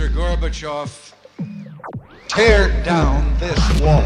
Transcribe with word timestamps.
Mr. 0.00 0.08
Gorbachev, 0.14 1.12
tear 2.28 2.70
down 2.84 3.36
this 3.38 3.60
wall. 3.82 4.02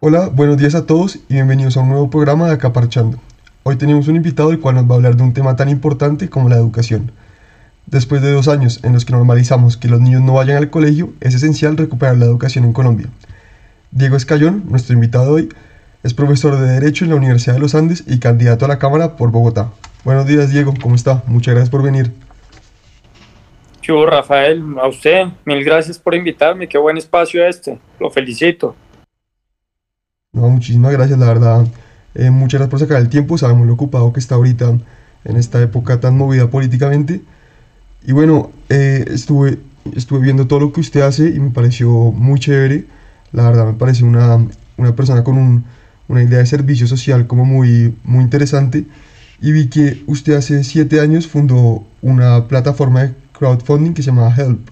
Hola, 0.00 0.28
buenos 0.28 0.56
días 0.56 0.74
a 0.74 0.86
todos 0.86 1.16
y 1.28 1.34
bienvenidos 1.34 1.76
a 1.76 1.80
un 1.80 1.90
nuevo 1.90 2.08
programa 2.08 2.46
de 2.46 2.54
Acaparchando. 2.54 3.18
Hoy 3.62 3.76
tenemos 3.76 4.08
un 4.08 4.16
invitado 4.16 4.50
el 4.50 4.60
cual 4.60 4.76
nos 4.76 4.88
va 4.88 4.92
a 4.92 4.96
hablar 4.96 5.16
de 5.16 5.22
un 5.22 5.32
tema 5.32 5.56
tan 5.56 5.68
importante 5.68 6.28
como 6.28 6.48
la 6.48 6.56
educación. 6.56 7.12
Después 7.86 8.22
de 8.22 8.32
dos 8.32 8.48
años 8.48 8.80
en 8.84 8.92
los 8.92 9.04
que 9.04 9.12
normalizamos 9.12 9.76
que 9.76 9.88
los 9.88 10.00
niños 10.00 10.22
no 10.22 10.34
vayan 10.34 10.58
al 10.58 10.70
colegio, 10.70 11.12
es 11.20 11.34
esencial 11.34 11.76
recuperar 11.76 12.16
la 12.16 12.26
educación 12.26 12.64
en 12.64 12.72
Colombia. 12.72 13.08
Diego 13.90 14.16
Escayón, 14.16 14.64
nuestro 14.68 14.94
invitado 14.94 15.32
hoy, 15.32 15.48
es 16.02 16.14
profesor 16.14 16.58
de 16.58 16.66
Derecho 16.66 17.04
en 17.04 17.10
la 17.10 17.16
Universidad 17.16 17.54
de 17.54 17.60
los 17.60 17.74
Andes 17.74 18.04
y 18.06 18.18
candidato 18.18 18.64
a 18.64 18.68
la 18.68 18.78
Cámara 18.78 19.16
por 19.16 19.30
Bogotá. 19.30 19.70
Buenos 20.04 20.26
días, 20.26 20.50
Diego, 20.50 20.74
¿cómo 20.80 20.94
está? 20.94 21.22
Muchas 21.26 21.54
gracias 21.54 21.70
por 21.70 21.82
venir. 21.82 22.12
¿Qué 23.82 23.92
hubo, 23.92 24.04
Rafael? 24.04 24.62
A 24.82 24.86
usted, 24.86 25.28
mil 25.46 25.64
gracias 25.64 25.98
por 25.98 26.14
invitarme. 26.14 26.68
Qué 26.68 26.76
buen 26.76 26.98
espacio 26.98 27.44
este. 27.46 27.78
Lo 27.98 28.10
felicito. 28.10 28.76
No, 30.30 30.48
muchísimas 30.48 30.92
gracias, 30.92 31.18
la 31.18 31.26
verdad. 31.26 31.66
Eh, 32.18 32.32
muchas 32.32 32.58
gracias 32.58 32.70
por 32.70 32.80
sacar 32.80 33.00
el 33.00 33.08
tiempo. 33.08 33.38
Sabemos 33.38 33.66
lo 33.66 33.74
ocupado 33.74 34.12
que 34.12 34.18
está 34.18 34.34
ahorita 34.34 34.76
en 35.24 35.36
esta 35.36 35.62
época 35.62 36.00
tan 36.00 36.16
movida 36.16 36.50
políticamente. 36.50 37.22
Y 38.04 38.12
bueno, 38.12 38.50
eh, 38.68 39.04
estuve, 39.08 39.60
estuve 39.94 40.18
viendo 40.20 40.48
todo 40.48 40.58
lo 40.60 40.72
que 40.72 40.80
usted 40.80 41.02
hace 41.02 41.28
y 41.28 41.38
me 41.38 41.50
pareció 41.50 41.88
muy 41.88 42.40
chévere. 42.40 42.86
La 43.32 43.44
verdad, 43.44 43.66
me 43.66 43.74
parece 43.74 44.04
una, 44.04 44.44
una 44.76 44.96
persona 44.96 45.22
con 45.22 45.38
un, 45.38 45.64
una 46.08 46.22
idea 46.22 46.38
de 46.40 46.46
servicio 46.46 46.88
social 46.88 47.28
como 47.28 47.44
muy, 47.44 47.94
muy 48.02 48.24
interesante. 48.24 48.84
Y 49.40 49.52
vi 49.52 49.68
que 49.68 50.02
usted 50.08 50.34
hace 50.34 50.64
siete 50.64 51.00
años 51.00 51.28
fundó 51.28 51.84
una 52.02 52.48
plataforma 52.48 53.04
de 53.04 53.14
crowdfunding 53.32 53.92
que 53.94 54.02
se 54.02 54.10
llama 54.10 54.34
Help. 54.36 54.68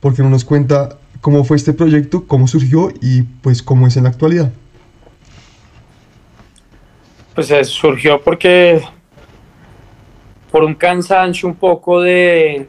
¿Por 0.00 0.14
qué 0.14 0.22
no 0.22 0.30
nos 0.30 0.46
cuenta 0.46 0.96
cómo 1.20 1.44
fue 1.44 1.58
este 1.58 1.74
proyecto, 1.74 2.26
cómo 2.26 2.48
surgió 2.48 2.90
y 3.02 3.22
pues 3.42 3.62
cómo 3.62 3.86
es 3.86 3.98
en 3.98 4.04
la 4.04 4.08
actualidad? 4.08 4.52
Pues 7.38 7.52
eh, 7.52 7.62
surgió 7.62 8.20
porque 8.20 8.82
por 10.50 10.64
un 10.64 10.74
cansancio 10.74 11.48
un 11.48 11.54
poco 11.54 12.00
de 12.00 12.68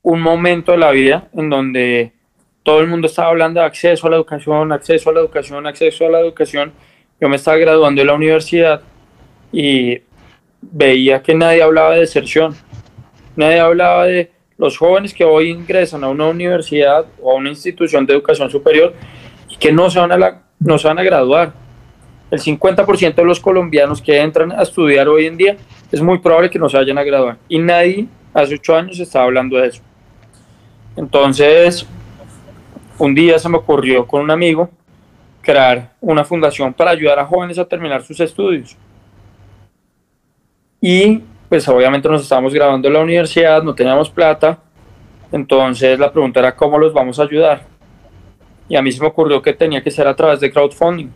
un 0.00 0.22
momento 0.22 0.72
de 0.72 0.78
la 0.78 0.90
vida 0.90 1.28
en 1.34 1.50
donde 1.50 2.14
todo 2.62 2.80
el 2.80 2.86
mundo 2.86 3.08
estaba 3.08 3.28
hablando 3.28 3.60
de 3.60 3.66
acceso 3.66 4.06
a 4.06 4.10
la 4.10 4.16
educación, 4.16 4.72
acceso 4.72 5.10
a 5.10 5.12
la 5.12 5.20
educación, 5.20 5.66
acceso 5.66 6.06
a 6.06 6.08
la 6.08 6.20
educación. 6.20 6.72
Yo 7.20 7.28
me 7.28 7.36
estaba 7.36 7.58
graduando 7.58 8.00
de 8.00 8.06
la 8.06 8.14
universidad 8.14 8.80
y 9.52 10.00
veía 10.62 11.22
que 11.22 11.34
nadie 11.34 11.62
hablaba 11.62 11.92
de 11.92 12.00
deserción, 12.00 12.56
nadie 13.36 13.60
hablaba 13.60 14.06
de 14.06 14.30
los 14.56 14.78
jóvenes 14.78 15.12
que 15.12 15.24
hoy 15.24 15.50
ingresan 15.50 16.04
a 16.04 16.08
una 16.08 16.26
universidad 16.26 17.04
o 17.20 17.32
a 17.32 17.34
una 17.34 17.50
institución 17.50 18.06
de 18.06 18.14
educación 18.14 18.48
superior 18.48 18.94
y 19.50 19.58
que 19.58 19.72
no 19.72 19.90
se 19.90 20.00
van 20.00 20.12
a, 20.12 20.16
la, 20.16 20.42
no 20.58 20.78
se 20.78 20.88
van 20.88 20.98
a 20.98 21.02
graduar 21.02 21.65
el 22.30 22.40
50% 22.40 23.14
de 23.14 23.24
los 23.24 23.40
colombianos 23.40 24.02
que 24.02 24.20
entran 24.20 24.52
a 24.52 24.62
estudiar 24.62 25.08
hoy 25.08 25.26
en 25.26 25.36
día 25.36 25.56
es 25.92 26.00
muy 26.00 26.18
probable 26.18 26.50
que 26.50 26.58
no 26.58 26.68
se 26.68 26.76
vayan 26.76 26.98
a 26.98 27.04
graduar. 27.04 27.36
Y 27.48 27.58
nadie 27.58 28.06
hace 28.34 28.54
ocho 28.54 28.74
años 28.74 28.98
estaba 28.98 29.26
hablando 29.26 29.56
de 29.56 29.68
eso. 29.68 29.82
Entonces, 30.96 31.86
un 32.98 33.14
día 33.14 33.38
se 33.38 33.48
me 33.48 33.58
ocurrió 33.58 34.06
con 34.06 34.22
un 34.22 34.30
amigo 34.30 34.70
crear 35.40 35.92
una 36.00 36.24
fundación 36.24 36.74
para 36.74 36.90
ayudar 36.90 37.18
a 37.20 37.24
jóvenes 37.24 37.58
a 37.58 37.64
terminar 37.64 38.02
sus 38.02 38.18
estudios. 38.18 38.76
Y 40.80 41.22
pues 41.48 41.68
obviamente 41.68 42.08
nos 42.08 42.22
estábamos 42.22 42.52
grabando 42.52 42.88
en 42.88 42.94
la 42.94 43.00
universidad, 43.00 43.62
no 43.62 43.72
teníamos 43.72 44.10
plata, 44.10 44.58
entonces 45.30 45.98
la 45.98 46.10
pregunta 46.10 46.40
era 46.40 46.56
cómo 46.56 46.78
los 46.78 46.92
vamos 46.92 47.20
a 47.20 47.22
ayudar. 47.22 47.62
Y 48.68 48.74
a 48.74 48.82
mí 48.82 48.90
se 48.90 49.00
me 49.00 49.06
ocurrió 49.06 49.40
que 49.40 49.52
tenía 49.52 49.80
que 49.80 49.92
ser 49.92 50.08
a 50.08 50.16
través 50.16 50.40
de 50.40 50.50
crowdfunding 50.50 51.10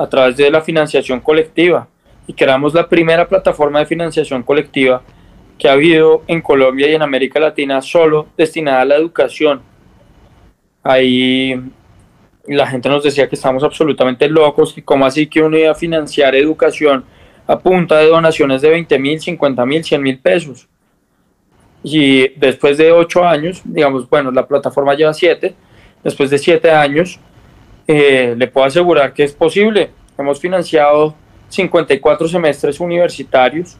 a 0.00 0.08
través 0.08 0.38
de 0.38 0.50
la 0.50 0.62
financiación 0.62 1.20
colectiva 1.20 1.86
y 2.26 2.32
creamos 2.32 2.72
la 2.72 2.88
primera 2.88 3.28
plataforma 3.28 3.80
de 3.80 3.86
financiación 3.86 4.42
colectiva 4.42 5.02
que 5.58 5.68
ha 5.68 5.72
habido 5.72 6.22
en 6.26 6.40
Colombia 6.40 6.88
y 6.88 6.94
en 6.94 7.02
América 7.02 7.38
Latina 7.38 7.82
solo 7.82 8.28
destinada 8.34 8.80
a 8.80 8.84
la 8.86 8.96
educación. 8.96 9.60
Ahí 10.82 11.54
la 12.46 12.66
gente 12.66 12.88
nos 12.88 13.04
decía 13.04 13.28
que 13.28 13.34
estamos 13.34 13.62
absolutamente 13.62 14.26
locos 14.26 14.72
y 14.78 14.80
cómo 14.80 15.04
así 15.04 15.26
que 15.26 15.42
uno 15.42 15.58
iba 15.58 15.70
a 15.70 15.74
financiar 15.74 16.34
educación 16.34 17.04
a 17.46 17.58
punta 17.58 17.98
de 17.98 18.06
donaciones 18.06 18.62
de 18.62 18.70
20 18.70 18.98
mil, 18.98 19.20
50 19.20 19.66
mil, 19.66 19.84
100 19.84 20.02
mil 20.02 20.18
pesos. 20.18 20.66
Y 21.82 22.28
después 22.38 22.78
de 22.78 22.90
ocho 22.90 23.22
años, 23.26 23.60
digamos, 23.64 24.08
bueno, 24.08 24.30
la 24.30 24.46
plataforma 24.46 24.94
lleva 24.94 25.12
siete, 25.12 25.54
después 26.02 26.30
de 26.30 26.38
siete 26.38 26.70
años, 26.70 27.20
eh, 27.92 28.36
le 28.36 28.46
puedo 28.46 28.68
asegurar 28.68 29.12
que 29.12 29.24
es 29.24 29.32
posible. 29.32 29.90
Hemos 30.16 30.38
financiado 30.38 31.16
54 31.48 32.28
semestres 32.28 32.78
universitarios. 32.78 33.76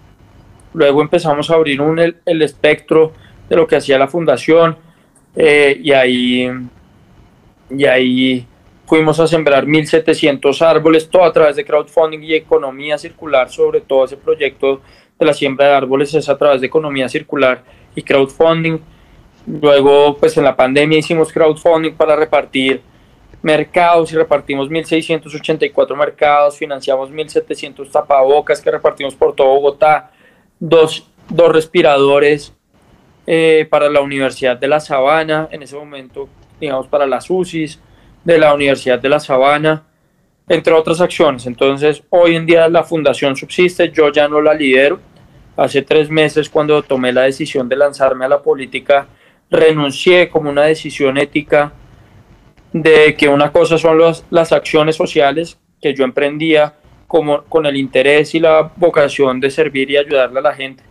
Luego 0.74 1.00
empezamos 1.00 1.48
a 1.48 1.54
abrir 1.54 1.80
un, 1.80 2.00
el, 2.00 2.42
espectro 2.42 3.12
de 3.48 3.54
lo 3.54 3.68
que 3.68 3.76
hacía 3.76 4.00
la 4.00 4.08
fundación 4.08 4.76
eh, 5.36 5.78
y, 5.80 5.92
ahí, 5.92 6.50
y 7.70 7.84
ahí 7.84 8.46
fuimos 8.84 9.20
a 9.20 9.28
sembrar 9.28 9.64
1.700 9.64 10.60
árboles, 10.60 11.08
todo 11.08 11.22
a 11.22 11.32
través 11.32 11.54
de 11.54 11.64
crowdfunding 11.64 12.24
y 12.24 12.34
economía 12.34 12.98
circular, 12.98 13.48
sobre 13.48 13.80
todo 13.80 14.06
ese 14.06 14.16
proyecto 14.16 14.80
de 15.20 15.26
la 15.26 15.34
siembra 15.34 15.68
de 15.68 15.74
árboles 15.74 16.12
es 16.14 16.28
a 16.28 16.36
través 16.36 16.60
de 16.60 16.66
economía 16.66 17.08
circular 17.08 17.62
y 17.94 18.02
crowdfunding. 18.02 18.78
Luego, 19.46 20.16
pues 20.16 20.36
en 20.36 20.42
la 20.42 20.56
pandemia 20.56 20.98
hicimos 20.98 21.32
crowdfunding 21.32 21.92
para 21.92 22.16
repartir 22.16 22.90
mercados 23.42 24.12
y 24.12 24.16
repartimos 24.16 24.68
1.684 24.68 25.96
mercados, 25.96 26.56
financiamos 26.56 27.10
1.700 27.10 27.90
tapabocas 27.90 28.60
que 28.60 28.70
repartimos 28.70 29.14
por 29.14 29.34
todo 29.34 29.48
Bogotá, 29.48 30.10
dos, 30.58 31.08
dos 31.28 31.52
respiradores 31.52 32.52
eh, 33.26 33.66
para 33.70 33.88
la 33.88 34.00
Universidad 34.00 34.56
de 34.56 34.68
La 34.68 34.80
Sabana, 34.80 35.48
en 35.50 35.62
ese 35.62 35.76
momento, 35.76 36.28
digamos, 36.60 36.86
para 36.86 37.06
las 37.06 37.30
UCIs 37.30 37.80
de 38.24 38.38
la 38.38 38.54
Universidad 38.54 38.98
de 38.98 39.08
La 39.08 39.20
Sabana, 39.20 39.84
entre 40.48 40.72
otras 40.72 41.00
acciones. 41.00 41.46
Entonces, 41.46 42.02
hoy 42.10 42.36
en 42.36 42.44
día 42.44 42.68
la 42.68 42.82
fundación 42.82 43.36
subsiste, 43.36 43.90
yo 43.90 44.10
ya 44.12 44.28
no 44.28 44.42
la 44.42 44.52
lidero. 44.52 45.00
Hace 45.56 45.82
tres 45.82 46.10
meses, 46.10 46.48
cuando 46.48 46.82
tomé 46.82 47.12
la 47.12 47.22
decisión 47.22 47.68
de 47.68 47.76
lanzarme 47.76 48.24
a 48.24 48.28
la 48.28 48.42
política, 48.42 49.06
renuncié 49.50 50.28
como 50.28 50.50
una 50.50 50.62
decisión 50.62 51.18
ética 51.18 51.72
de 52.72 53.16
que 53.16 53.28
una 53.28 53.50
cosa 53.52 53.78
son 53.78 53.98
las 54.30 54.52
acciones 54.52 54.96
sociales 54.96 55.58
que 55.80 55.94
yo 55.94 56.04
emprendía 56.04 56.74
como, 57.06 57.42
con 57.42 57.66
el 57.66 57.76
interés 57.76 58.34
y 58.34 58.40
la 58.40 58.70
vocación 58.76 59.40
de 59.40 59.50
servir 59.50 59.90
y 59.90 59.96
ayudarle 59.96 60.38
a 60.38 60.42
la 60.42 60.54
gente. 60.54 60.82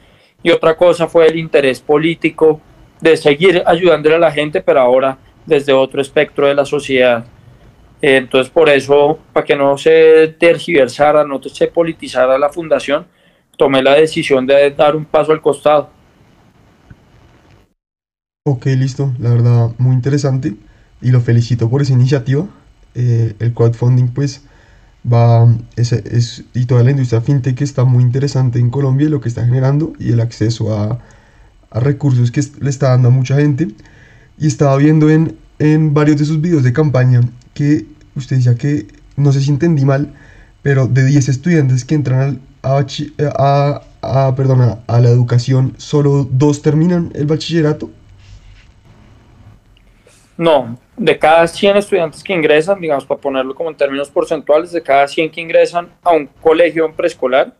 Y 0.44 0.52
otra 0.52 0.76
cosa 0.76 1.08
fue 1.08 1.28
el 1.28 1.38
interés 1.38 1.80
político 1.80 2.60
de 3.00 3.16
seguir 3.16 3.64
ayudándole 3.66 4.16
a 4.16 4.20
la 4.20 4.32
gente, 4.32 4.62
pero 4.62 4.82
ahora 4.82 5.18
desde 5.46 5.72
otro 5.74 6.02
espectro 6.02 6.48
de 6.48 6.56
la 6.56 6.66
sociedad. 6.66 7.26
Entonces, 8.02 8.50
por 8.52 8.70
eso, 8.70 9.20
para 9.34 9.46
que 9.46 9.56
no 9.56 9.78
se 9.78 10.36
tergiversara, 10.40 11.24
no 11.24 11.42
se 11.42 11.68
politizara 11.68 12.38
la 12.38 12.50
fundación, 12.50 13.06
tomé 13.58 13.82
la 13.82 13.96
decisión 13.96 14.46
de 14.46 14.72
dar 14.72 14.96
un 14.96 15.06
paso 15.06 15.32
al 15.32 15.42
costado. 15.42 15.90
Ok, 18.46 18.66
listo. 18.68 19.14
La 19.20 19.32
verdad, 19.32 19.72
muy 19.78 19.94
interesante 19.94 20.56
y 21.02 21.12
lo 21.12 21.22
felicito 21.22 21.70
por 21.70 21.82
esa 21.82 21.94
iniciativa. 21.94 22.48
Eh, 22.96 23.36
el 23.40 23.54
crowdfunding 23.54 24.08
pues 24.10 24.42
va, 25.12 25.48
es, 25.76 25.92
es, 25.94 26.44
y 26.54 26.66
toda 26.66 26.84
la 26.84 26.92
industria 26.92 27.22
fintech 27.22 27.62
está 27.62 27.86
muy 27.86 28.04
interesante 28.04 28.60
en 28.60 28.70
Colombia 28.70 29.10
lo 29.10 29.22
que 29.22 29.30
está 29.30 29.46
generando 29.46 29.94
y 30.00 30.12
el 30.12 30.20
acceso 30.20 30.76
a, 30.76 31.00
a 31.72 31.80
recursos 31.80 32.32
que 32.32 32.42
le 32.60 32.70
está 32.70 32.90
dando 32.90 33.10
a 33.10 33.12
mucha 33.12 33.36
gente. 33.36 33.70
Y 34.38 34.48
estaba 34.48 34.76
viendo 34.78 35.10
en, 35.10 35.38
en 35.60 35.94
varios 35.94 36.18
de 36.18 36.26
sus 36.26 36.42
videos 36.42 36.64
de 36.64 36.74
campaña 36.74 37.22
que 37.54 37.86
usted 38.16 38.38
decía 38.38 38.56
que, 38.56 38.88
no 39.18 39.32
sé 39.32 39.42
si 39.42 39.50
entendí 39.50 39.86
mal, 39.86 40.14
pero 40.62 40.88
de 40.88 41.06
10 41.06 41.30
estudiantes 41.30 41.86
que 41.86 41.96
entran 41.96 42.42
a, 42.64 42.86
a, 43.38 43.82
a, 44.02 44.36
perdona, 44.36 44.80
a 44.88 45.00
la 45.00 45.10
educación, 45.10 45.74
solo 45.78 46.28
dos 46.32 46.62
terminan 46.62 47.12
el 47.16 47.26
bachillerato. 47.26 47.92
No, 50.40 50.80
de 50.96 51.20
cada 51.20 51.46
100 51.46 51.76
estudiantes 51.76 52.24
que 52.24 52.32
ingresan, 52.32 52.80
digamos, 52.80 53.04
para 53.04 53.20
ponerlo 53.20 53.54
como 53.54 53.72
en 53.72 53.76
términos 53.76 54.10
porcentuales, 54.10 54.72
de 54.72 54.82
cada 54.82 55.06
100 55.06 55.32
que 55.32 55.42
ingresan 55.42 55.90
a 56.02 56.12
un 56.12 56.28
colegio 56.28 56.86
en 56.86 56.94
preescolar, 56.94 57.52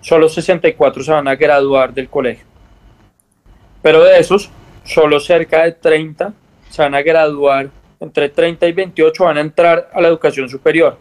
solo 0.00 0.28
64 0.28 1.04
se 1.04 1.12
van 1.12 1.28
a 1.28 1.36
graduar 1.36 1.94
del 1.94 2.08
colegio. 2.08 2.44
Pero 3.80 4.02
de 4.02 4.18
esos, 4.18 4.50
solo 4.82 5.20
cerca 5.20 5.62
de 5.62 5.70
30 5.70 6.32
se 6.68 6.82
van 6.82 6.96
a 6.96 7.02
graduar, 7.02 7.70
entre 8.00 8.28
30 8.28 8.66
y 8.66 8.72
28 8.72 9.24
van 9.24 9.36
a 9.36 9.42
entrar 9.42 9.88
a 9.94 10.00
la 10.00 10.08
educación 10.08 10.48
superior. 10.48 10.98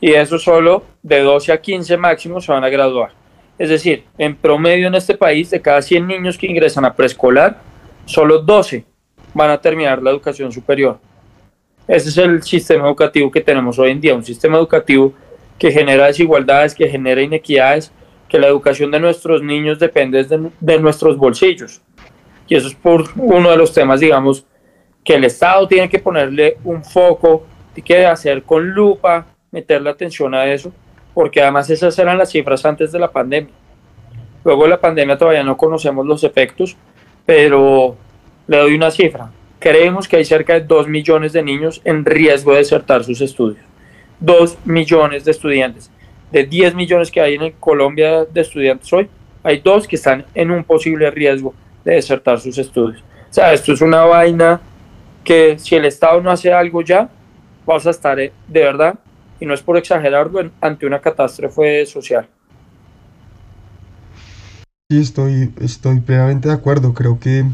Y 0.00 0.12
de 0.12 0.20
esos 0.20 0.44
solo 0.44 0.84
de 1.02 1.22
12 1.22 1.50
a 1.50 1.60
15 1.60 1.96
máximo 1.96 2.40
se 2.40 2.52
van 2.52 2.62
a 2.62 2.68
graduar. 2.68 3.10
Es 3.58 3.68
decir, 3.68 4.04
en 4.16 4.36
promedio 4.36 4.86
en 4.86 4.94
este 4.94 5.16
país, 5.16 5.50
de 5.50 5.60
cada 5.60 5.82
100 5.82 6.06
niños 6.06 6.38
que 6.38 6.46
ingresan 6.46 6.84
a 6.84 6.94
preescolar, 6.94 7.58
solo 8.04 8.38
12 8.38 8.89
van 9.34 9.50
a 9.50 9.60
terminar 9.60 10.02
la 10.02 10.10
educación 10.10 10.52
superior. 10.52 10.98
Ese 11.86 12.08
es 12.08 12.18
el 12.18 12.42
sistema 12.42 12.86
educativo 12.86 13.30
que 13.30 13.40
tenemos 13.40 13.78
hoy 13.78 13.90
en 13.90 14.00
día, 14.00 14.14
un 14.14 14.24
sistema 14.24 14.56
educativo 14.56 15.12
que 15.58 15.72
genera 15.72 16.06
desigualdades, 16.06 16.74
que 16.74 16.88
genera 16.88 17.20
inequidades, 17.20 17.92
que 18.28 18.38
la 18.38 18.46
educación 18.46 18.90
de 18.90 19.00
nuestros 19.00 19.42
niños 19.42 19.78
depende 19.78 20.22
de, 20.24 20.50
de 20.60 20.78
nuestros 20.78 21.16
bolsillos. 21.16 21.80
Y 22.48 22.54
eso 22.54 22.68
es 22.68 22.74
por 22.74 23.04
uno 23.16 23.50
de 23.50 23.56
los 23.56 23.72
temas, 23.72 24.00
digamos, 24.00 24.46
que 25.04 25.14
el 25.14 25.24
Estado 25.24 25.66
tiene 25.66 25.88
que 25.88 25.98
ponerle 25.98 26.56
un 26.64 26.84
foco, 26.84 27.44
tiene 27.72 27.86
que 27.86 28.06
hacer 28.06 28.42
con 28.42 28.70
lupa, 28.70 29.26
meterle 29.50 29.90
atención 29.90 30.34
a 30.34 30.46
eso, 30.46 30.72
porque 31.14 31.42
además 31.42 31.68
esas 31.70 31.98
eran 31.98 32.18
las 32.18 32.30
cifras 32.30 32.64
antes 32.64 32.92
de 32.92 32.98
la 32.98 33.10
pandemia. 33.10 33.52
Luego 34.44 34.64
de 34.64 34.70
la 34.70 34.80
pandemia 34.80 35.18
todavía 35.18 35.42
no 35.42 35.56
conocemos 35.56 36.06
los 36.06 36.24
efectos, 36.24 36.76
pero 37.26 37.96
le 38.50 38.56
doy 38.56 38.74
una 38.74 38.90
cifra. 38.90 39.30
Creemos 39.60 40.08
que 40.08 40.16
hay 40.16 40.24
cerca 40.24 40.54
de 40.54 40.62
2 40.62 40.88
millones 40.88 41.32
de 41.32 41.40
niños 41.40 41.80
en 41.84 42.04
riesgo 42.04 42.50
de 42.50 42.58
desertar 42.58 43.04
sus 43.04 43.20
estudios. 43.20 43.64
2 44.18 44.58
millones 44.64 45.24
de 45.24 45.30
estudiantes. 45.30 45.88
De 46.32 46.44
10 46.44 46.74
millones 46.74 47.12
que 47.12 47.20
hay 47.20 47.34
en 47.34 47.52
Colombia 47.60 48.24
de 48.24 48.40
estudiantes 48.40 48.92
hoy, 48.92 49.08
hay 49.44 49.60
dos 49.60 49.86
que 49.86 49.94
están 49.94 50.26
en 50.34 50.50
un 50.50 50.64
posible 50.64 51.08
riesgo 51.12 51.54
de 51.84 51.94
desertar 51.94 52.40
sus 52.40 52.58
estudios. 52.58 53.00
O 53.30 53.32
sea, 53.32 53.52
esto 53.52 53.72
es 53.72 53.82
una 53.82 54.02
vaina 54.02 54.60
que 55.22 55.56
si 55.60 55.76
el 55.76 55.84
Estado 55.84 56.20
no 56.20 56.32
hace 56.32 56.52
algo 56.52 56.82
ya, 56.82 57.08
vamos 57.64 57.86
a 57.86 57.90
estar 57.90 58.18
eh, 58.18 58.32
de 58.48 58.60
verdad, 58.60 58.98
y 59.38 59.46
no 59.46 59.54
es 59.54 59.62
por 59.62 59.76
exagerarlo, 59.76 60.50
ante 60.60 60.86
una 60.86 60.98
catástrofe 60.98 61.86
social. 61.86 62.28
Sí, 64.90 65.00
estoy, 65.00 65.52
estoy 65.60 66.00
plenamente 66.00 66.48
de 66.48 66.54
acuerdo. 66.54 66.92
Creo 66.94 67.20
que, 67.20 67.44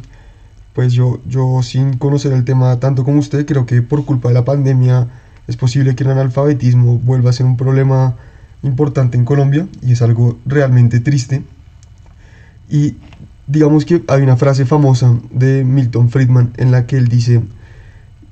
pues 0.77 0.93
yo, 0.93 1.21
yo 1.27 1.63
sin 1.63 1.97
conocer 1.97 2.35
el 2.35 2.45
tema 2.45 2.79
tanto 2.79 3.03
como 3.03 3.19
usted, 3.19 3.47
creo 3.47 3.65
que 3.65 3.81
por 3.81 4.05
culpa 4.05 4.29
de 4.29 4.35
la 4.35 4.45
pandemia 4.45 5.09
es 5.47 5.57
posible 5.57 5.97
que 5.97 6.05
el 6.05 6.11
analfabetismo 6.11 6.99
vuelva 6.99 7.31
a 7.31 7.33
ser 7.33 7.47
un 7.47 7.57
problema 7.57 8.15
importante 8.63 9.17
en 9.17 9.25
Colombia 9.25 9.67
y 9.81 9.93
es 9.93 10.03
algo 10.03 10.39
realmente 10.45 11.01
triste. 11.01 11.43
Y 12.69 12.97
digamos 13.47 13.87
que 13.87 14.05
hay 14.07 14.21
una 14.21 14.37
frase 14.37 14.67
famosa 14.67 15.19
de 15.31 15.65
Milton 15.65 16.11
Friedman 16.11 16.53
en 16.59 16.73
la 16.73 16.85
que 16.85 16.99
él 16.99 17.09
dice 17.09 17.41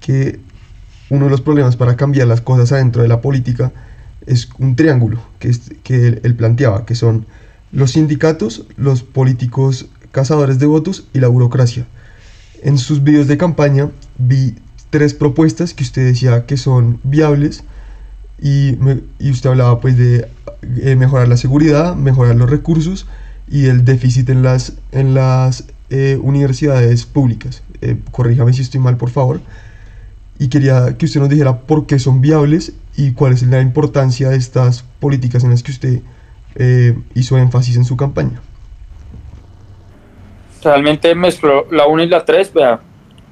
que 0.00 0.38
uno 1.08 1.24
de 1.24 1.30
los 1.30 1.40
problemas 1.40 1.78
para 1.78 1.96
cambiar 1.96 2.26
las 2.26 2.42
cosas 2.42 2.72
adentro 2.72 3.00
de 3.00 3.08
la 3.08 3.22
política 3.22 3.72
es 4.26 4.50
un 4.58 4.76
triángulo 4.76 5.18
que, 5.38 5.48
es, 5.48 5.72
que 5.82 6.20
él, 6.22 6.34
planteaba, 6.34 6.84
que 6.84 6.94
son 6.94 7.24
los 7.72 7.92
sindicatos, 7.92 8.66
los 8.76 9.02
políticos 9.02 9.86
cazadores 10.12 10.58
de 10.58 10.66
votos 10.66 11.08
y 11.14 11.20
la 11.20 11.28
burocracia. 11.28 11.86
En 12.64 12.78
sus 12.78 13.04
videos 13.04 13.28
de 13.28 13.36
campaña 13.36 13.90
vi 14.18 14.56
tres 14.90 15.14
propuestas 15.14 15.72
que 15.72 15.84
usted 15.84 16.04
decía 16.04 16.46
que 16.46 16.56
son 16.56 16.98
viables 17.04 17.62
y, 18.42 18.76
y 19.20 19.30
usted 19.30 19.50
hablaba 19.50 19.80
pues 19.80 19.96
de 19.96 20.26
eh, 20.80 20.96
mejorar 20.96 21.28
la 21.28 21.36
seguridad, 21.36 21.94
mejorar 21.94 22.34
los 22.34 22.50
recursos 22.50 23.06
y 23.48 23.66
el 23.66 23.84
déficit 23.84 24.28
en 24.30 24.42
las, 24.42 24.72
en 24.90 25.14
las 25.14 25.64
eh, 25.90 26.18
universidades 26.20 27.06
públicas. 27.06 27.62
Eh, 27.80 27.96
corríjame 28.10 28.52
si 28.52 28.62
estoy 28.62 28.80
mal, 28.80 28.96
por 28.96 29.10
favor 29.10 29.40
y 30.38 30.48
quería 30.48 30.96
que 30.96 31.06
usted 31.06 31.20
nos 31.20 31.28
dijera 31.28 31.60
por 31.60 31.86
qué 31.86 31.98
son 31.98 32.20
viables 32.20 32.72
y 32.96 33.12
cuál 33.12 33.32
es 33.32 33.42
la 33.42 33.60
importancia 33.60 34.30
de 34.30 34.36
estas 34.36 34.84
políticas 35.00 35.44
en 35.44 35.50
las 35.50 35.62
que 35.62 35.72
usted 35.72 36.00
eh, 36.56 36.98
hizo 37.14 37.38
énfasis 37.38 37.76
en 37.76 37.84
su 37.84 37.96
campaña. 37.96 38.40
Realmente 40.64 41.14
mezcló 41.14 41.66
la 41.70 41.86
1 41.86 42.04
y 42.04 42.08
la 42.08 42.24
3. 42.24 42.52
Vea, 42.52 42.80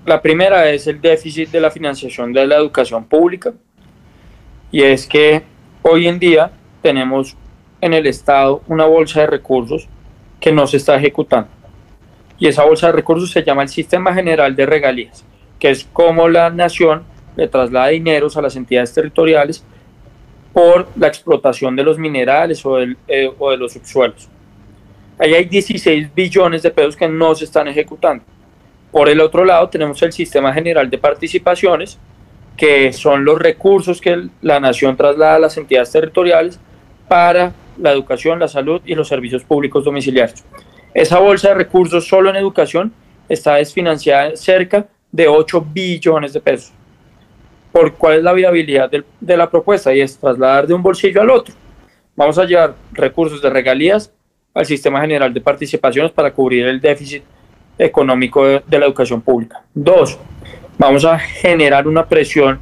la 0.07 0.21
primera 0.21 0.71
es 0.71 0.87
el 0.87 1.01
déficit 1.01 1.51
de 1.51 1.61
la 1.61 1.71
financiación 1.71 2.33
de 2.33 2.47
la 2.47 2.57
educación 2.57 3.05
pública 3.05 3.53
y 4.71 4.83
es 4.83 5.07
que 5.07 5.43
hoy 5.83 6.07
en 6.07 6.19
día 6.19 6.53
tenemos 6.83 7.37
en 7.81 7.95
el 7.95 8.07
Estado 8.07 8.63
una 8.69 8.85
bolsa 8.85 9.21
de 9.21 9.27
recursos 9.27 9.89
que 10.41 10.53
no 10.53 10.67
se 10.67 10.77
está 10.77 10.97
ejecutando. 10.97 11.49
Y 12.39 12.49
esa 12.49 12.65
bolsa 12.65 12.89
de 12.89 12.93
recursos 12.93 13.31
se 13.31 13.43
llama 13.43 13.63
el 13.63 13.69
Sistema 13.69 14.13
General 14.13 14.55
de 14.55 14.67
Regalías 14.67 15.25
que 15.63 15.71
es 15.71 15.85
como 15.93 16.29
la 16.29 16.51
nación 16.51 17.05
le 17.37 17.47
traslada 17.47 17.87
dineros 17.87 18.37
a 18.37 18.43
las 18.43 18.57
entidades 18.57 18.93
territoriales 18.93 19.65
por 20.53 20.89
la 20.97 21.07
explotación 21.07 21.77
de 21.77 21.85
los 21.85 22.01
minerales 22.01 22.67
o, 22.67 22.81
eh, 22.81 23.31
o 23.39 23.51
de 23.53 23.57
los 23.57 23.73
subsuelos. 23.73 24.29
Ahí 25.23 25.35
hay 25.35 25.45
16 25.45 26.13
billones 26.13 26.65
de 26.65 26.73
pesos 26.73 26.97
que 26.97 27.07
no 27.07 27.33
se 27.37 27.45
están 27.45 27.69
ejecutando. 27.69 28.25
Por 28.91 29.09
el 29.09 29.21
otro 29.21 29.45
lado 29.45 29.69
tenemos 29.69 30.03
el 30.03 30.13
Sistema 30.13 30.53
General 30.53 30.91
de 30.91 30.99
Participaciones, 30.99 31.97
que 32.57 32.93
son 32.93 33.25
los 33.25 33.39
recursos 33.39 34.01
que 34.01 34.31
la 34.41 34.59
nación 34.59 34.97
traslada 34.97 35.37
a 35.37 35.39
las 35.39 35.57
entidades 35.57 35.93
territoriales 35.93 36.59
para 37.07 37.53
la 37.79 37.93
educación, 37.93 38.41
la 38.41 38.49
salud 38.49 38.83
y 38.85 38.97
los 38.97 39.07
servicios 39.07 39.45
públicos 39.45 39.85
domiciliarios. 39.85 40.43
Esa 40.93 41.21
bolsa 41.21 41.51
de 41.51 41.55
recursos 41.55 42.05
solo 42.05 42.29
en 42.29 42.35
educación 42.35 42.93
está 43.29 43.55
desfinanciada 43.55 44.35
cerca 44.35 44.89
de 45.13 45.29
8 45.29 45.65
billones 45.73 46.33
de 46.33 46.41
pesos. 46.41 46.73
¿Por 47.71 47.95
cuál 47.95 48.17
es 48.17 48.25
la 48.25 48.33
viabilidad 48.33 48.91
de 48.91 49.37
la 49.37 49.49
propuesta? 49.49 49.95
Y 49.95 50.01
es 50.01 50.19
trasladar 50.19 50.67
de 50.67 50.75
un 50.75 50.83
bolsillo 50.83 51.21
al 51.21 51.31
otro. 51.31 51.55
Vamos 52.17 52.39
a 52.39 52.45
llevar 52.45 52.75
recursos 52.93 53.41
de 53.41 53.51
regalías 53.51 54.13
al 54.55 54.67
sistema 54.67 55.01
general 55.01 55.33
de 55.33 55.41
participaciones 55.41 56.13
para 56.13 56.33
cubrir 56.33 56.67
el 56.67 56.81
déficit 56.81 57.23
económico 57.79 58.45
de, 58.45 58.79
la 58.79 58.87
educación 58.87 59.21
pública. 59.23 59.63
Dos, 59.75 60.19
vamos 60.79 61.05
a 61.05 61.19
generar 61.19 61.87
una 61.87 62.07
presión 62.07 62.61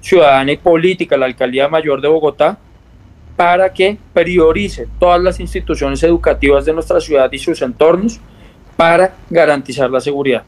ciudadana 0.00 0.52
y 0.52 0.56
política 0.56 1.16
a 1.16 1.18
la 1.18 1.26
Alcaldía 1.26 1.68
Mayor 1.68 2.00
de 2.00 2.08
Bogotá 2.08 2.58
para 3.36 3.72
que 3.72 3.96
priorice 4.12 4.88
todas 4.98 5.22
las 5.22 5.38
instituciones 5.38 6.02
educativas 6.02 6.64
de 6.64 6.72
nuestra 6.72 7.00
ciudad 7.00 7.30
y 7.30 7.38
sus 7.38 7.62
entornos 7.62 8.20
para 8.76 9.14
garantizar 9.30 9.90
la 9.90 10.00
seguridad 10.00 10.44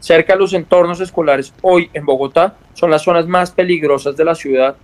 cerca 0.00 0.34
de 0.34 0.38
los 0.38 0.52
entornos 0.52 1.00
escolares 1.00 1.52
hoy 1.62 1.90
en 1.92 2.06
Bogotá 2.06 2.56
son 2.74 2.90
las 2.90 3.02
zonas 3.02 3.26
más 3.26 3.50
peligrosas 3.50 4.16
de 4.16 4.24
la 4.24 4.34
ciudad 4.34 4.76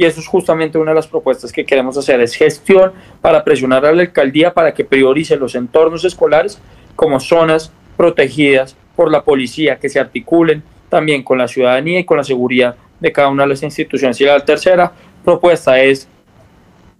y 0.00 0.06
eso 0.06 0.18
es 0.18 0.26
justamente 0.26 0.78
una 0.78 0.92
de 0.92 0.94
las 0.94 1.06
propuestas 1.06 1.52
que 1.52 1.66
queremos 1.66 1.94
hacer, 1.98 2.22
es 2.22 2.34
gestión 2.34 2.94
para 3.20 3.44
presionar 3.44 3.84
a 3.84 3.92
la 3.92 4.00
alcaldía 4.00 4.54
para 4.54 4.72
que 4.72 4.82
priorice 4.82 5.36
los 5.36 5.54
entornos 5.54 6.06
escolares 6.06 6.58
como 6.96 7.20
zonas 7.20 7.70
protegidas 7.98 8.74
por 8.96 9.12
la 9.12 9.22
policía, 9.22 9.78
que 9.78 9.90
se 9.90 10.00
articulen 10.00 10.62
también 10.88 11.22
con 11.22 11.36
la 11.36 11.46
ciudadanía 11.46 11.98
y 11.98 12.04
con 12.04 12.16
la 12.16 12.24
seguridad 12.24 12.76
de 12.98 13.12
cada 13.12 13.28
una 13.28 13.42
de 13.42 13.50
las 13.50 13.62
instituciones. 13.62 14.18
Y 14.22 14.24
la 14.24 14.42
tercera 14.42 14.90
propuesta 15.22 15.78
es, 15.78 16.08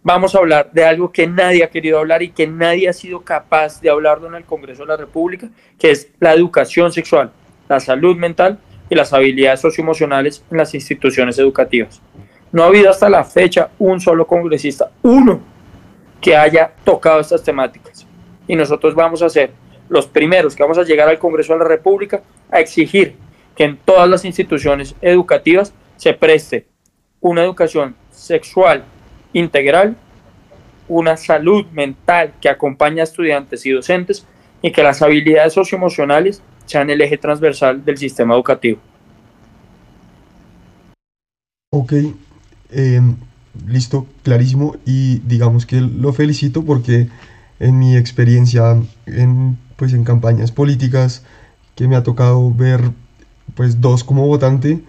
vamos 0.02 0.34
a 0.34 0.38
hablar 0.40 0.70
de 0.70 0.84
algo 0.84 1.10
que 1.10 1.26
nadie 1.26 1.64
ha 1.64 1.70
querido 1.70 2.00
hablar 2.00 2.22
y 2.22 2.28
que 2.28 2.46
nadie 2.46 2.86
ha 2.86 2.92
sido 2.92 3.22
capaz 3.22 3.80
de 3.80 3.88
hablarlo 3.88 4.28
en 4.28 4.34
el 4.34 4.44
Congreso 4.44 4.82
de 4.82 4.88
la 4.88 4.98
República, 4.98 5.48
que 5.78 5.90
es 5.90 6.10
la 6.20 6.34
educación 6.34 6.92
sexual 6.92 7.32
la 7.66 7.80
salud 7.80 8.16
mental 8.16 8.58
y 8.90 8.94
las 8.94 9.14
habilidades 9.14 9.60
socioemocionales 9.60 10.44
en 10.50 10.58
las 10.58 10.74
instituciones 10.74 11.38
educativas. 11.38 12.02
No 12.52 12.64
ha 12.64 12.66
habido 12.66 12.90
hasta 12.90 13.08
la 13.08 13.24
fecha 13.24 13.70
un 13.78 14.00
solo 14.00 14.26
congresista, 14.26 14.90
uno, 15.02 15.40
que 16.20 16.36
haya 16.36 16.72
tocado 16.84 17.20
estas 17.20 17.42
temáticas. 17.42 18.06
Y 18.46 18.56
nosotros 18.56 18.94
vamos 18.94 19.22
a 19.22 19.28
ser 19.28 19.52
los 19.88 20.06
primeros 20.06 20.54
que 20.54 20.62
vamos 20.62 20.78
a 20.78 20.84
llegar 20.84 21.08
al 21.08 21.18
Congreso 21.18 21.52
de 21.52 21.60
la 21.60 21.64
República 21.66 22.22
a 22.50 22.60
exigir 22.60 23.14
que 23.56 23.64
en 23.64 23.76
todas 23.76 24.08
las 24.08 24.24
instituciones 24.24 24.94
educativas 25.00 25.72
se 25.96 26.14
preste 26.14 26.66
una 27.20 27.42
educación 27.42 27.94
sexual 28.10 28.84
integral, 29.32 29.96
una 30.88 31.16
salud 31.16 31.66
mental 31.72 32.32
que 32.40 32.48
acompañe 32.48 33.00
a 33.00 33.04
estudiantes 33.04 33.64
y 33.66 33.70
docentes 33.70 34.26
y 34.62 34.72
que 34.72 34.82
las 34.82 35.02
habilidades 35.02 35.52
socioemocionales 35.52 36.42
sean 36.66 36.90
el 36.90 37.00
eje 37.00 37.18
transversal 37.18 37.84
del 37.84 37.98
sistema 37.98 38.34
educativo. 38.34 38.80
Ok, 41.72 41.92
em, 42.72 43.16
listo, 43.66 44.06
clarísimo. 44.22 44.76
Y 44.86 45.18
digamos 45.20 45.66
que 45.66 45.80
lo 45.80 46.12
felicito 46.12 46.64
porque 46.64 47.08
en 47.58 47.78
mi 47.78 47.96
experiencia 47.96 48.76
en, 49.06 49.58
pues, 49.76 49.92
en 49.92 50.04
campañas 50.04 50.52
políticas 50.52 51.22
que 51.74 51.88
me 51.88 51.96
ha 51.96 52.02
tocado 52.02 52.52
ver 52.52 52.90
pues 53.54 53.80
dos 53.80 54.04
como 54.04 54.26
votante 54.26 54.82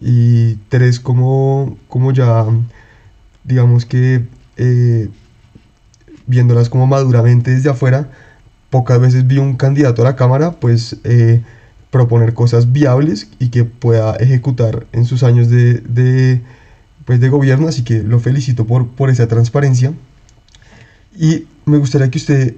y 0.00 0.54
tres 0.68 1.00
como, 1.00 1.76
como 1.88 2.12
ya 2.12 2.46
digamos 3.44 3.84
que 3.84 4.26
eh, 4.56 5.08
viéndolas 6.26 6.68
como 6.68 6.86
maduramente 6.86 7.50
desde 7.50 7.70
afuera, 7.70 8.10
pocas 8.70 9.00
veces 9.00 9.26
vi 9.26 9.38
un 9.38 9.56
candidato 9.56 10.02
a 10.02 10.04
la 10.06 10.16
Cámara 10.16 10.52
pues 10.52 10.96
eh, 11.04 11.42
proponer 11.90 12.34
cosas 12.34 12.72
viables 12.72 13.28
y 13.38 13.48
que 13.48 13.64
pueda 13.64 14.16
ejecutar 14.16 14.86
en 14.92 15.04
sus 15.04 15.22
años 15.22 15.50
de, 15.50 15.74
de, 15.80 16.42
pues, 17.10 17.20
de 17.20 17.28
gobierno, 17.28 17.66
así 17.66 17.82
que 17.82 18.04
lo 18.04 18.20
felicito 18.20 18.68
por, 18.68 18.86
por 18.86 19.10
esa 19.10 19.26
transparencia. 19.26 19.92
Y 21.18 21.46
me 21.64 21.78
gustaría 21.78 22.08
que 22.08 22.18
usted 22.18 22.54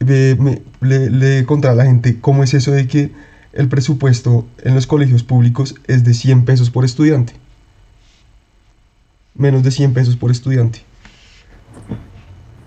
me, 0.00 0.62
le, 0.80 1.10
le 1.10 1.44
contara 1.44 1.74
a 1.74 1.76
la 1.76 1.84
gente 1.84 2.18
cómo 2.20 2.42
es 2.42 2.54
eso 2.54 2.72
de 2.72 2.88
que 2.88 3.12
el 3.52 3.68
presupuesto 3.68 4.48
en 4.64 4.74
los 4.74 4.88
colegios 4.88 5.22
públicos 5.22 5.76
es 5.86 6.02
de 6.02 6.12
100 6.12 6.44
pesos 6.44 6.70
por 6.70 6.84
estudiante. 6.84 7.34
Menos 9.36 9.62
de 9.62 9.70
100 9.70 9.94
pesos 9.94 10.16
por 10.16 10.32
estudiante. 10.32 10.80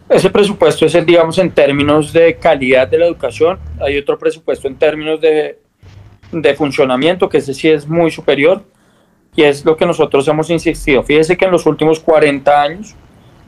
Ese 0.07 0.29
presupuesto 0.29 0.85
es 0.85 0.95
el, 0.95 1.05
digamos, 1.05 1.37
en 1.39 1.51
términos 1.51 2.13
de 2.13 2.37
calidad 2.37 2.87
de 2.87 2.99
la 2.99 3.07
educación. 3.07 3.59
Hay 3.81 3.97
otro 3.97 4.17
presupuesto 4.17 4.69
en 4.69 4.77
términos 4.77 5.19
de, 5.19 5.59
de 6.31 6.55
funcionamiento, 6.55 7.27
que 7.27 7.39
ese 7.39 7.53
sí 7.53 7.67
es 7.67 7.85
muy 7.85 8.11
superior. 8.11 8.63
Y 9.37 9.43
es 9.43 9.63
lo 9.63 9.77
que 9.77 9.85
nosotros 9.85 10.27
hemos 10.27 10.49
insistido. 10.49 11.03
Fíjese 11.03 11.37
que 11.37 11.45
en 11.45 11.51
los 11.51 11.67
últimos 11.67 11.99
40 11.99 12.59
años 12.59 12.95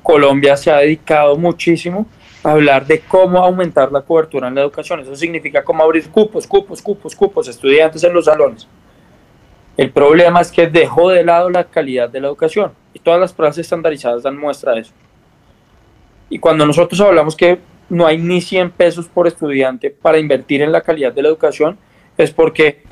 Colombia 0.03 0.55
se 0.55 0.71
ha 0.71 0.77
dedicado 0.77 1.35
muchísimo 1.35 2.05
a 2.43 2.51
hablar 2.51 2.85
de 2.85 2.99
cómo 2.99 3.39
aumentar 3.39 3.91
la 3.91 4.01
cobertura 4.01 4.47
en 4.47 4.55
la 4.55 4.61
educación. 4.61 4.99
Eso 4.99 5.15
significa 5.15 5.63
cómo 5.63 5.83
abrir 5.83 6.07
cupos, 6.11 6.45
cupos, 6.45 6.79
cupos, 6.79 7.15
cupos, 7.15 7.47
estudiantes 7.47 8.03
en 8.03 8.13
los 8.13 8.25
salones. 8.25 8.67
El 9.77 9.89
problema 9.89 10.41
es 10.41 10.51
que 10.51 10.67
dejó 10.67 11.09
de 11.09 11.23
lado 11.23 11.49
la 11.49 11.63
calidad 11.63 12.07
de 12.07 12.21
la 12.21 12.27
educación 12.27 12.71
y 12.93 12.99
todas 12.99 13.19
las 13.19 13.33
pruebas 13.33 13.57
estandarizadas 13.57 14.21
dan 14.21 14.37
muestra 14.37 14.73
de 14.73 14.81
eso. 14.81 14.93
Y 16.29 16.37
cuando 16.37 16.67
nosotros 16.67 17.01
hablamos 17.01 17.35
que 17.35 17.57
no 17.89 18.05
hay 18.05 18.19
ni 18.19 18.41
100 18.41 18.69
pesos 18.71 19.07
por 19.07 19.25
estudiante 19.25 19.89
para 19.89 20.19
invertir 20.19 20.61
en 20.61 20.71
la 20.71 20.81
calidad 20.81 21.11
de 21.11 21.23
la 21.23 21.29
educación, 21.29 21.79
es 22.15 22.29
porque 22.29 22.83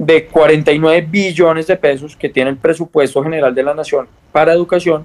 de 0.00 0.24
49 0.24 1.06
billones 1.10 1.66
de 1.66 1.76
pesos 1.76 2.16
que 2.16 2.30
tiene 2.30 2.48
el 2.48 2.56
presupuesto 2.56 3.22
general 3.22 3.54
de 3.54 3.62
la 3.62 3.74
nación 3.74 4.08
para 4.32 4.54
educación, 4.54 5.04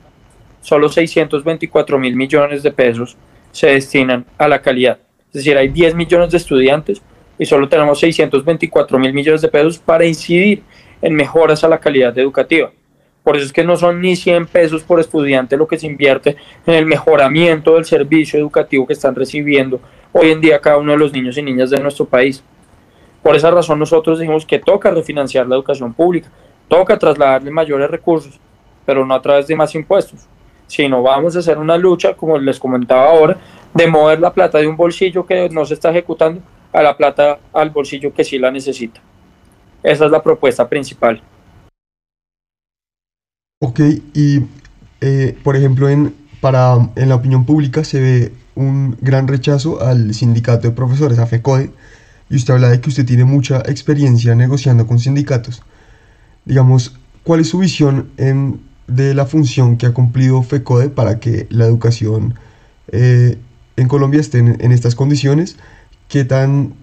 solo 0.61 0.87
624 0.87 1.99
mil 1.99 2.15
millones 2.15 2.63
de 2.63 2.71
pesos 2.71 3.17
se 3.51 3.67
destinan 3.67 4.25
a 4.37 4.47
la 4.47 4.61
calidad. 4.61 4.99
Es 5.27 5.33
decir, 5.33 5.57
hay 5.57 5.67
10 5.67 5.95
millones 5.95 6.31
de 6.31 6.37
estudiantes 6.37 7.01
y 7.37 7.45
solo 7.45 7.67
tenemos 7.67 7.99
624 7.99 8.97
mil 8.97 9.11
millones 9.11 9.41
de 9.41 9.49
pesos 9.49 9.77
para 9.79 10.05
incidir 10.05 10.63
en 11.01 11.13
mejoras 11.13 11.65
a 11.65 11.67
la 11.67 11.81
calidad 11.81 12.17
educativa. 12.17 12.71
Por 13.21 13.35
eso 13.35 13.47
es 13.47 13.51
que 13.51 13.65
no 13.65 13.75
son 13.75 13.99
ni 13.99 14.15
100 14.15 14.47
pesos 14.47 14.83
por 14.83 15.01
estudiante 15.01 15.57
lo 15.57 15.67
que 15.67 15.77
se 15.77 15.87
invierte 15.87 16.37
en 16.65 16.73
el 16.73 16.85
mejoramiento 16.85 17.75
del 17.75 17.83
servicio 17.83 18.39
educativo 18.39 18.87
que 18.87 18.93
están 18.93 19.13
recibiendo 19.13 19.81
hoy 20.13 20.31
en 20.31 20.39
día 20.39 20.61
cada 20.61 20.77
uno 20.77 20.93
de 20.93 20.99
los 20.99 21.11
niños 21.11 21.37
y 21.37 21.41
niñas 21.41 21.69
de 21.69 21.81
nuestro 21.81 22.05
país. 22.05 22.41
Por 23.25 23.36
esa 23.36 23.50
razón 23.50 23.79
nosotros 23.79 24.20
dijimos 24.20 24.46
que 24.46 24.60
toca 24.60 24.91
refinanciar 24.91 25.48
la 25.48 25.55
educación 25.55 25.96
pública, 25.96 26.29
toca 26.67 27.00
trasladarle 27.00 27.50
mayores 27.50 27.89
recursos, 27.89 28.39
pero 28.86 29.03
no 29.03 29.15
a 29.15 29.22
través 29.24 29.48
de 29.48 29.55
más 29.55 29.74
impuestos, 29.74 30.27
sino 30.67 31.01
vamos 31.01 31.36
a 31.36 31.39
hacer 31.39 31.58
una 31.58 31.75
lucha, 31.75 32.13
como 32.13 32.38
les 32.38 32.60
comentaba 32.60 33.10
ahora, 33.10 33.36
de 33.74 33.88
mover 33.88 34.20
la 34.20 34.32
plata 34.32 34.60
de 34.60 34.67
un 34.67 34.77
bolsillo 34.77 35.25
que 35.25 35.50
no 35.50 35.65
se 35.65 35.74
está 35.74 35.89
ejecutando 35.89 36.39
a 36.72 36.84
la 36.84 36.96
plata 36.96 37.39
al 37.51 37.72
bolsillo 37.72 38.13
que 38.13 38.24
sí 38.24 38.38
la 38.38 38.51
necesita. 38.51 39.01
Esa 39.82 40.05
es 40.05 40.12
la 40.12 40.22
propuesta 40.22 40.70
principal. 40.70 41.20
Ok, 43.60 43.79
y 44.13 44.41
eh, 45.01 45.36
por 45.44 45.55
ejemplo, 45.55 45.89
en, 45.89 46.15
para, 46.41 46.75
en 46.96 47.10
la 47.10 47.15
opinión 47.15 47.44
pública 47.44 47.84
se 47.86 48.00
ve 48.00 48.34
un 48.53 48.96
gran 49.01 49.27
rechazo 49.27 49.82
al 49.82 50.13
sindicato 50.13 50.67
de 50.67 50.75
profesores, 50.75 51.17
a 51.17 51.25
FECODE, 51.25 51.72
y 52.29 52.36
usted 52.36 52.53
habla 52.53 52.70
de 52.70 52.82
que 52.82 52.89
usted 52.89 53.05
tiene 53.05 53.25
mucha 53.25 53.60
experiencia 53.67 54.36
negociando 54.36 54.88
con 54.88 55.00
sindicatos. 55.00 55.63
Digamos, 56.46 56.98
¿cuál 57.24 57.39
es 57.39 57.50
su 57.50 57.60
visión 57.60 58.10
en, 58.17 58.60
de 58.88 59.13
la 59.13 59.25
función 59.25 59.77
que 59.77 59.86
ha 59.86 59.94
cumplido 59.94 60.41
FECODE 60.44 60.89
para 60.89 61.20
que 61.20 61.48
la 61.50 61.65
educación 61.65 62.36
eh, 62.91 63.38
en 63.77 63.88
Colombia 63.88 64.22
esté 64.22 64.39
en, 64.39 64.58
en, 64.60 64.72
estas 64.72 64.96
condiciones? 64.96 65.58
¿Qué 66.08 66.24
tan 66.24 66.74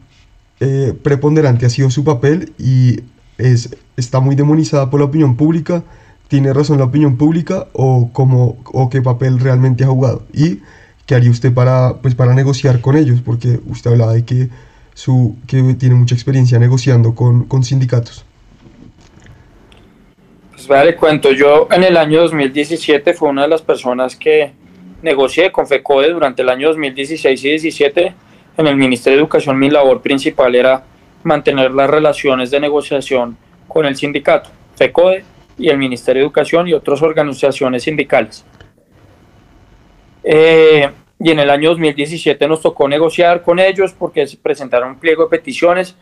eh, 0.60 0.96
preponderante 1.02 1.66
ha 1.66 1.70
sido 1.70 1.90
su 1.90 2.04
papel 2.04 2.52
y 2.58 3.00
es, 3.38 3.76
está 3.96 4.20
muy 4.20 4.36
demonizada 4.36 4.90
por 4.90 5.00
la 5.00 5.06
opinión 5.06 5.36
pública? 5.36 5.82
tiene 6.32 6.54
razón 6.54 6.78
la 6.78 6.84
opinión 6.84 7.18
pública 7.18 7.66
o, 7.74 8.08
cómo, 8.10 8.56
o 8.64 8.88
qué 8.88 9.02
papel 9.02 9.38
realmente 9.38 9.84
ha 9.84 9.88
jugado. 9.88 10.24
Y 10.32 10.60
qué 11.04 11.14
haría 11.14 11.30
usted 11.30 11.52
para, 11.52 12.00
pues, 12.00 12.14
para 12.14 12.32
negociar 12.32 12.80
con 12.80 12.96
ellos, 12.96 13.20
porque 13.20 13.60
usted 13.66 13.90
hablaba 13.90 14.14
de 14.14 14.24
que, 14.24 14.48
su, 14.94 15.36
que 15.46 15.62
tiene 15.74 15.94
mucha 15.94 16.14
experiencia 16.14 16.58
negociando 16.58 17.14
con, 17.14 17.44
con 17.44 17.64
sindicatos. 17.64 18.24
Pues 20.50 20.66
vale, 20.68 20.94
cuento, 20.94 21.32
yo 21.32 21.66
en 21.70 21.82
el 21.82 21.96
año 21.96 22.20
2017 22.20 23.14
fue 23.14 23.30
una 23.30 23.42
de 23.42 23.48
las 23.48 23.62
personas 23.62 24.14
que 24.14 24.52
negocié 25.02 25.50
con 25.50 25.66
FECODE 25.66 26.12
durante 26.12 26.42
el 26.42 26.48
año 26.48 26.68
2016 26.68 27.44
y 27.44 27.48
2017 27.48 28.14
en 28.56 28.66
el 28.66 28.76
Ministerio 28.76 29.16
de 29.18 29.22
Educación. 29.22 29.58
Mi 29.58 29.70
labor 29.70 30.00
principal 30.02 30.54
era 30.54 30.84
mantener 31.24 31.72
las 31.72 31.90
relaciones 31.90 32.50
de 32.50 32.60
negociación 32.60 33.36
con 33.66 33.86
el 33.86 33.96
sindicato. 33.96 34.50
FECODE 34.76 35.24
y 35.58 35.68
el 35.68 35.78
Ministerio 35.78 36.22
de 36.22 36.26
Educación 36.26 36.68
y 36.68 36.74
otras 36.74 37.02
organizaciones 37.02 37.82
sindicales. 37.82 38.44
Eh, 40.24 40.88
y 41.22 41.30
en 41.30 41.38
el 41.38 41.50
año 41.50 41.68
2017 41.68 42.48
nos 42.48 42.62
tocó 42.62 42.88
negociar 42.88 43.42
con 43.42 43.60
ellos 43.60 43.94
porque 43.96 44.26
se 44.26 44.36
presentaron 44.36 44.90
un 44.90 44.98
pliego 44.98 45.22
de 45.22 45.30
peticiones. 45.30 45.96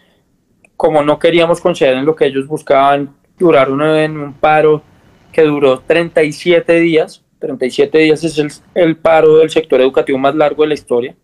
Como 0.79 1.03
no 1.03 1.19
queríamos 1.19 1.61
conceder 1.61 1.99
en 1.99 2.07
lo 2.07 2.17
que 2.17 2.25
ellos 2.25 2.47
buscaban, 2.47 3.15
duraron 3.39 3.83
en 3.83 4.17
un 4.19 4.33
paro 4.33 4.83
que 5.31 5.43
duró 5.43 5.81
37 5.81 6.81
días. 6.81 7.23
37 7.39 7.99
días 7.99 8.25
es 8.25 8.39
el, 8.39 8.51
el 8.75 8.97
paro 8.97 9.37
del 9.37 9.51
sector 9.51 9.83
educativo 9.83 10.17
más 10.17 10.35
largo 10.35 10.63
de 10.63 10.69
la 10.69 10.75
historia. 10.75 11.15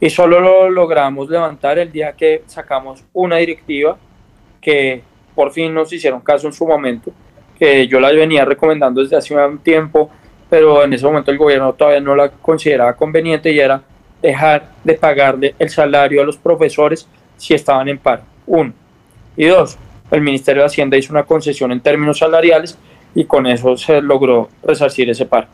Y 0.00 0.10
solo 0.10 0.40
lo 0.40 0.68
logramos 0.68 1.30
levantar 1.30 1.78
el 1.78 1.92
día 1.92 2.14
que 2.14 2.42
sacamos 2.46 3.04
una 3.12 3.36
directiva 3.36 3.96
que 4.60 5.02
por 5.36 5.52
fin 5.52 5.72
nos 5.72 5.92
hicieron 5.92 6.20
caso 6.20 6.48
en 6.48 6.52
su 6.52 6.66
momento, 6.66 7.12
que 7.56 7.86
yo 7.86 8.00
la 8.00 8.10
venía 8.10 8.44
recomendando 8.44 9.02
desde 9.02 9.16
hace 9.16 9.36
un 9.36 9.60
tiempo, 9.60 10.10
pero 10.52 10.84
en 10.84 10.92
ese 10.92 11.06
momento 11.06 11.30
el 11.30 11.38
gobierno 11.38 11.72
todavía 11.72 12.02
no 12.02 12.14
la 12.14 12.28
consideraba 12.28 12.92
conveniente 12.92 13.50
y 13.50 13.58
era 13.58 13.80
dejar 14.20 14.68
de 14.84 14.92
pagarle 14.92 15.54
el 15.58 15.70
salario 15.70 16.20
a 16.20 16.26
los 16.26 16.36
profesores 16.36 17.08
si 17.38 17.54
estaban 17.54 17.88
en 17.88 17.96
paro. 17.96 18.20
Uno. 18.46 18.70
Y 19.34 19.46
dos, 19.46 19.78
el 20.10 20.20
Ministerio 20.20 20.60
de 20.60 20.66
Hacienda 20.66 20.98
hizo 20.98 21.10
una 21.10 21.22
concesión 21.22 21.72
en 21.72 21.80
términos 21.80 22.18
salariales 22.18 22.76
y 23.14 23.24
con 23.24 23.46
eso 23.46 23.78
se 23.78 24.02
logró 24.02 24.50
resarcir 24.62 25.08
ese 25.08 25.24
paro. 25.24 25.46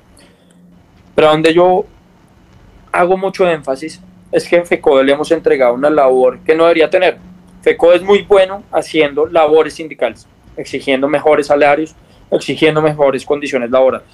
Pero 1.14 1.28
donde 1.28 1.54
yo 1.54 1.84
hago 2.90 3.16
mucho 3.16 3.48
énfasis 3.48 4.02
es 4.32 4.48
que 4.48 4.56
en 4.56 4.66
FECODE 4.66 5.04
le 5.04 5.12
hemos 5.12 5.30
entregado 5.30 5.74
una 5.74 5.90
labor 5.90 6.40
que 6.40 6.56
no 6.56 6.64
debería 6.64 6.90
tener, 6.90 7.18
FECO 7.62 7.92
es 7.92 8.02
muy 8.02 8.22
bueno 8.22 8.64
haciendo 8.72 9.26
labores 9.26 9.74
sindicales, 9.74 10.26
exigiendo 10.56 11.06
mejores 11.06 11.46
salarios, 11.46 11.94
exigiendo 12.32 12.82
mejores 12.82 13.24
condiciones 13.24 13.70
laborales. 13.70 14.08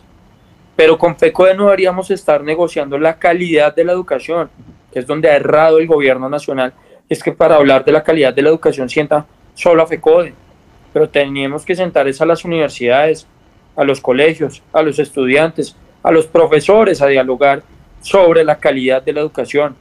Pero 0.76 0.98
con 0.98 1.16
FECODE 1.16 1.54
no 1.54 1.64
deberíamos 1.64 2.10
estar 2.10 2.42
negociando 2.42 2.98
la 2.98 3.18
calidad 3.18 3.74
de 3.74 3.84
la 3.84 3.92
educación, 3.92 4.50
que 4.92 4.98
es 4.98 5.06
donde 5.06 5.30
ha 5.30 5.36
errado 5.36 5.78
el 5.78 5.86
gobierno 5.86 6.28
nacional. 6.28 6.72
Es 7.08 7.22
que 7.22 7.32
para 7.32 7.56
hablar 7.56 7.84
de 7.84 7.92
la 7.92 8.02
calidad 8.02 8.34
de 8.34 8.42
la 8.42 8.48
educación 8.48 8.88
sienta 8.88 9.26
solo 9.54 9.82
a 9.82 9.86
FECODE, 9.86 10.34
pero 10.92 11.08
teníamos 11.08 11.64
que 11.64 11.76
sentar 11.76 12.06
a 12.06 12.26
las 12.26 12.44
universidades, 12.44 13.26
a 13.76 13.84
los 13.84 14.00
colegios, 14.00 14.62
a 14.72 14.82
los 14.82 14.98
estudiantes, 14.98 15.76
a 16.02 16.10
los 16.10 16.26
profesores 16.26 17.02
a 17.02 17.06
dialogar 17.06 17.62
sobre 18.00 18.44
la 18.44 18.58
calidad 18.58 19.02
de 19.02 19.12
la 19.12 19.20
educación 19.20 19.76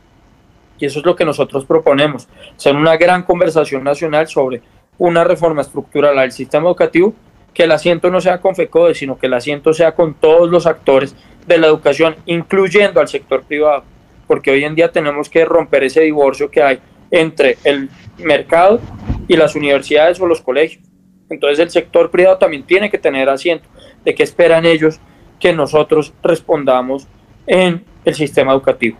y 0.79 0.85
eso 0.85 0.99
es 0.99 1.05
lo 1.05 1.15
que 1.15 1.25
nosotros 1.25 1.65
proponemos, 1.65 2.27
hacer 2.55 2.75
una 2.75 2.97
gran 2.97 3.23
conversación 3.23 3.83
nacional 3.83 4.27
sobre 4.27 4.61
una 4.97 5.23
reforma 5.23 5.61
estructural 5.61 6.17
al 6.19 6.31
sistema 6.31 6.67
educativo, 6.67 7.13
que 7.53 7.63
el 7.63 7.71
asiento 7.71 8.09
no 8.09 8.19
sea 8.19 8.41
con 8.41 8.55
FECODE, 8.55 8.95
sino 8.95 9.17
que 9.17 9.27
el 9.27 9.33
asiento 9.33 9.73
sea 9.73 9.93
con 9.93 10.13
todos 10.13 10.49
los 10.49 10.65
actores 10.65 11.15
de 11.45 11.57
la 11.57 11.67
educación, 11.67 12.15
incluyendo 12.25 12.99
al 12.99 13.07
sector 13.07 13.43
privado, 13.43 13.83
porque 14.27 14.51
hoy 14.51 14.63
en 14.63 14.75
día 14.75 14.91
tenemos 14.91 15.29
que 15.29 15.45
romper 15.45 15.83
ese 15.83 16.01
divorcio 16.01 16.49
que 16.49 16.63
hay 16.63 16.79
entre 17.11 17.57
el 17.63 17.89
mercado 18.17 18.79
y 19.27 19.35
las 19.35 19.55
universidades 19.55 20.19
o 20.19 20.25
los 20.25 20.41
colegios. 20.41 20.83
Entonces 21.29 21.59
el 21.59 21.69
sector 21.69 22.09
privado 22.09 22.37
también 22.37 22.63
tiene 22.63 22.89
que 22.89 22.97
tener 22.97 23.29
asiento 23.29 23.67
de 24.03 24.15
qué 24.15 24.23
esperan 24.23 24.65
ellos 24.65 24.99
que 25.39 25.53
nosotros 25.53 26.13
respondamos 26.23 27.07
en 27.45 27.83
el 28.05 28.15
sistema 28.15 28.53
educativo. 28.53 28.97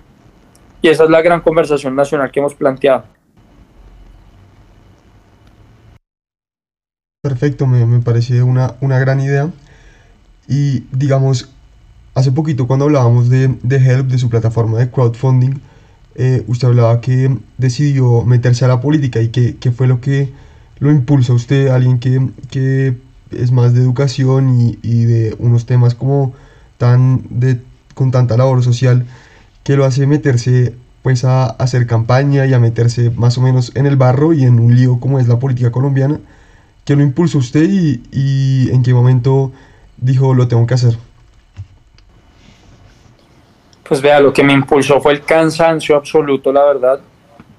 Y 0.82 0.90
esa 0.90 1.06
es 1.06 1.10
la 1.10 1.22
gran 1.22 1.42
conversación 1.42 1.96
nacional 1.96 2.32
que 2.32 2.40
hemos 2.40 2.56
planteado. 2.56 3.06
Perfecto, 7.24 7.68
me, 7.68 7.86
me 7.86 8.02
parece 8.02 8.44
una, 8.44 8.76
una 8.82 9.00
gran 9.00 9.22
idea. 9.22 9.50
Y 10.46 10.82
digamos, 10.92 11.50
hace 12.16 12.34
poquito 12.34 12.68
cuando 12.68 12.84
hablábamos 12.84 13.30
de, 13.30 13.58
de 13.64 13.78
Help, 13.78 14.10
de 14.10 14.18
su 14.18 14.30
plataforma 14.30 14.78
de 14.80 14.92
crowdfunding, 14.92 15.62
eh, 16.16 16.44
usted 16.48 16.68
hablaba 16.68 17.00
que 17.00 17.38
decidió 17.58 18.24
meterse 18.26 18.66
a 18.66 18.68
la 18.68 18.82
política 18.82 19.22
y 19.22 19.30
que, 19.30 19.72
fue 19.72 19.88
lo 19.88 20.02
que 20.02 20.34
lo 20.80 20.92
impulsa 20.92 21.32
a 21.32 21.38
usted, 21.38 21.70
alguien 21.70 22.00
que, 22.00 22.30
que 22.52 22.98
es 23.32 23.54
más 23.54 23.74
de 23.74 23.80
educación 23.80 24.60
y, 24.60 24.80
y, 24.82 25.06
de 25.06 25.36
unos 25.40 25.66
temas 25.66 25.96
como 25.96 26.34
tan 26.78 27.24
de, 27.30 27.62
con 27.96 28.12
tanta 28.12 28.36
labor 28.36 28.62
social, 28.66 29.06
que 29.64 29.78
lo 29.78 29.86
hace 29.86 30.08
meterse 30.08 30.76
pues 31.04 31.24
a, 31.24 31.46
hacer 31.46 31.88
campaña 31.88 32.46
y 32.48 32.54
a 32.54 32.60
meterse 32.60 33.12
más 33.12 33.38
o 33.38 33.42
menos 33.42 33.72
en 33.76 33.86
el 33.86 33.96
barro 33.96 34.34
y 34.34 34.44
en 34.44 34.60
un 34.60 34.76
lío 34.76 35.00
como 35.00 35.20
es 35.20 35.30
la 35.30 35.40
política 35.40 35.72
colombiana, 35.72 36.20
que 36.86 36.96
lo 36.96 37.04
impulsó 37.04 37.38
usted 37.38 37.64
y, 37.64 38.04
y 38.12 38.70
en 38.72 38.84
qué 38.84 38.94
momento 38.94 39.52
dijo 39.98 40.34
lo 40.34 40.48
tengo 40.48 40.66
que 40.68 40.74
hacer. 40.74 40.96
Pues 43.84 44.02
vea, 44.02 44.20
lo 44.20 44.34
que 44.34 44.44
me 44.44 44.54
impulsó 44.54 45.02
fue 45.02 45.14
el 45.14 45.22
cansancio 45.22 45.96
absoluto, 45.96 46.52
la 46.52 46.64
verdad, 46.66 47.00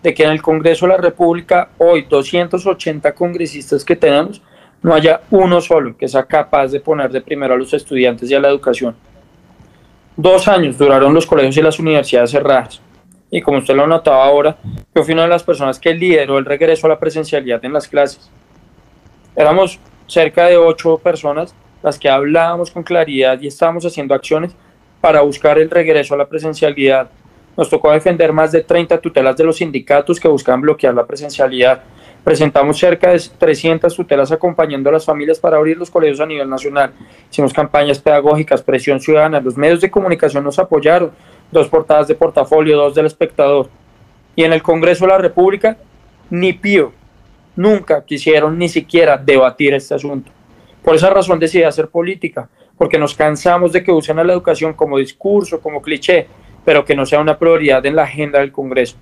de 0.03 0.15
que 0.15 0.25
en 0.25 0.31
el 0.31 0.43
Congreso 0.43 0.87
de 0.87 0.93
la 0.93 0.99
República, 0.99 1.71
hoy 1.79 2.07
280 2.09 3.15
congresistas 3.15 3.85
que 3.85 3.95
tenemos, 3.95 4.43
no 4.83 4.95
haya 4.95 5.23
uno 5.31 5.61
solo 5.61 5.97
que 5.97 6.09
sea 6.09 6.25
capaz 6.25 6.69
de 6.69 6.81
poner 6.81 7.11
de 7.11 7.21
primero 7.21 7.55
a 7.55 7.57
los 7.57 7.73
estudiantes 7.73 8.31
y 8.31 8.35
a 8.35 8.41
la 8.41 8.49
educación. 8.49 8.95
Dos 10.17 10.47
años 10.47 10.77
duraron 10.77 11.15
los 11.15 11.27
colegios 11.27 11.57
y 11.57 11.63
las 11.63 11.79
universidades 11.79 12.31
cerradas. 12.31 12.81
Y 13.31 13.41
como 13.41 13.59
usted 13.59 13.75
lo 13.75 13.87
notaba 13.87 14.25
ahora, 14.25 14.57
yo 14.95 15.03
fui 15.03 15.15
una 15.15 15.23
de 15.23 15.29
las 15.29 15.43
personas 15.43 15.79
que 15.79 15.95
lideró 15.95 16.39
el 16.39 16.45
regreso 16.45 16.87
a 16.87 16.91
la 16.91 16.99
presencialidad 16.99 17.65
en 17.65 17.73
las 17.73 17.89
clases. 17.89 18.31
Éramos 19.37 19.81
cerca 20.07 20.47
de 20.47 20.57
ocho 20.57 20.99
personas 20.99 21.55
las 21.83 21.99
que 21.99 22.09
hablábamos 22.09 22.71
con 22.71 22.83
claridad 22.83 23.41
y 23.41 23.49
estábamos 23.49 23.85
haciendo 23.85 24.15
acciones 24.15 24.55
para 25.01 25.21
buscar 25.21 25.59
el 25.59 25.69
regreso 25.69 26.15
a 26.15 26.17
la 26.17 26.27
presencialidad. 26.27 27.11
Nos 27.57 27.69
tocó 27.69 27.93
defender 27.93 28.33
más 28.33 28.53
de 28.53 28.63
30 28.63 28.99
tutelas 29.01 29.37
de 29.37 29.45
los 29.45 29.57
sindicatos 29.57 30.19
que 30.19 30.29
buscaban 30.29 30.61
bloquear 30.61 30.95
la 30.95 31.07
presencialidad. 31.07 31.83
Presentamos 32.25 32.79
cerca 32.79 33.11
de 33.11 33.21
300 33.39 33.95
tutelas 33.95 34.33
acompañando 34.33 34.89
a 34.89 34.93
las 34.95 35.05
familias 35.05 35.39
para 35.39 35.59
abrir 35.59 35.77
los 35.77 35.91
colegios 35.91 36.21
a 36.21 36.27
nivel 36.27 36.49
nacional. 36.49 36.93
Hicimos 37.31 37.53
campañas 37.53 37.99
pedagógicas, 37.99 38.63
presión 38.63 38.99
ciudadana. 38.99 39.41
Los 39.41 39.59
medios 39.59 39.81
de 39.83 39.91
comunicación 39.91 40.43
nos 40.43 40.59
apoyaron. 40.59 41.13
Dos 41.53 41.69
portadas 41.69 42.09
de 42.09 42.15
portafolio, 42.15 42.79
dos 42.79 42.95
del 42.95 43.07
espectador. 43.07 43.69
Y 44.35 44.45
en 44.45 44.55
el 44.55 44.63
Congreso 44.63 45.05
de 45.05 45.13
la 45.13 45.19
República, 45.19 45.77
ni 46.31 46.55
pío. 46.55 46.93
Nunca 47.57 48.05
quisieron 48.05 48.59
ni 48.59 48.69
siquiera 48.69 49.17
debatir 49.17 49.75
este 49.75 49.95
asunto. 49.95 50.31
Por 50.83 50.95
esa 50.97 51.11
razón 51.11 51.39
decidí 51.39 51.63
hacer 51.63 51.89
política 51.89 52.49
porque 52.77 52.99
nos 52.99 53.15
cansamos 53.15 53.73
de 53.73 53.83
que 53.83 53.93
usen 53.93 54.19
a 54.19 54.25
la 54.25 54.33
educación 54.33 54.75
como 54.75 54.99
discurso, 54.99 55.61
como 55.61 55.81
cliché, 55.81 56.27
pero 56.65 56.85
que 56.85 56.97
no 56.97 57.07
sea 57.07 57.21
una 57.21 57.39
prioridad 57.39 57.85
en 57.87 57.97
la 57.97 58.03
agenda 58.03 58.41
del 58.41 58.53
Congreso. 58.53 58.97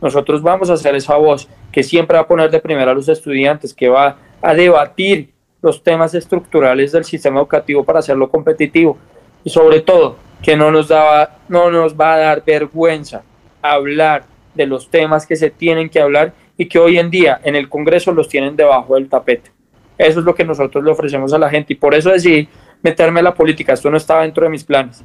Nosotros 0.00 0.42
vamos 0.42 0.68
a 0.70 0.76
ser 0.76 0.94
esa 0.96 1.16
voz 1.16 1.48
que 1.70 1.82
siempre 1.82 2.16
va 2.16 2.24
a 2.24 2.28
poner 2.28 2.50
de 2.50 2.60
primera 2.60 2.90
a 2.90 2.94
los 2.94 3.08
estudiantes, 3.08 3.72
que 3.72 3.88
va 3.88 4.16
a 4.42 4.54
debatir 4.54 5.32
los 5.62 5.82
temas 5.82 6.14
estructurales 6.14 6.92
del 6.92 7.04
sistema 7.04 7.40
educativo 7.40 7.84
para 7.84 8.00
hacerlo 8.00 8.28
competitivo 8.28 8.98
y 9.44 9.50
sobre 9.50 9.80
todo 9.80 10.16
que 10.42 10.56
no 10.56 10.70
nos, 10.70 10.88
daba, 10.88 11.38
no 11.48 11.70
nos 11.70 11.98
va 11.98 12.14
a 12.14 12.18
dar 12.18 12.44
vergüenza 12.44 13.22
hablar 13.62 14.24
de 14.54 14.66
los 14.66 14.90
temas 14.90 15.26
que 15.26 15.36
se 15.36 15.50
tienen 15.50 15.88
que 15.88 16.00
hablar 16.00 16.34
y 16.56 16.66
que 16.66 16.78
hoy 16.78 16.98
en 16.98 17.10
día 17.10 17.40
en 17.42 17.56
el 17.56 17.68
Congreso 17.68 18.12
los 18.12 18.28
tienen 18.28 18.56
debajo 18.56 18.94
del 18.94 19.08
tapete. 19.08 19.50
Eso 19.98 20.20
es 20.20 20.24
lo 20.24 20.34
que 20.34 20.44
nosotros 20.44 20.84
le 20.84 20.90
ofrecemos 20.90 21.32
a 21.32 21.38
la 21.38 21.50
gente 21.50 21.72
y 21.72 21.76
por 21.76 21.94
eso 21.94 22.10
decidí 22.10 22.48
meterme 22.82 23.20
a 23.20 23.24
la 23.24 23.34
política, 23.34 23.72
esto 23.72 23.90
no 23.90 23.96
estaba 23.96 24.22
dentro 24.22 24.44
de 24.44 24.50
mis 24.50 24.64
planes, 24.64 25.02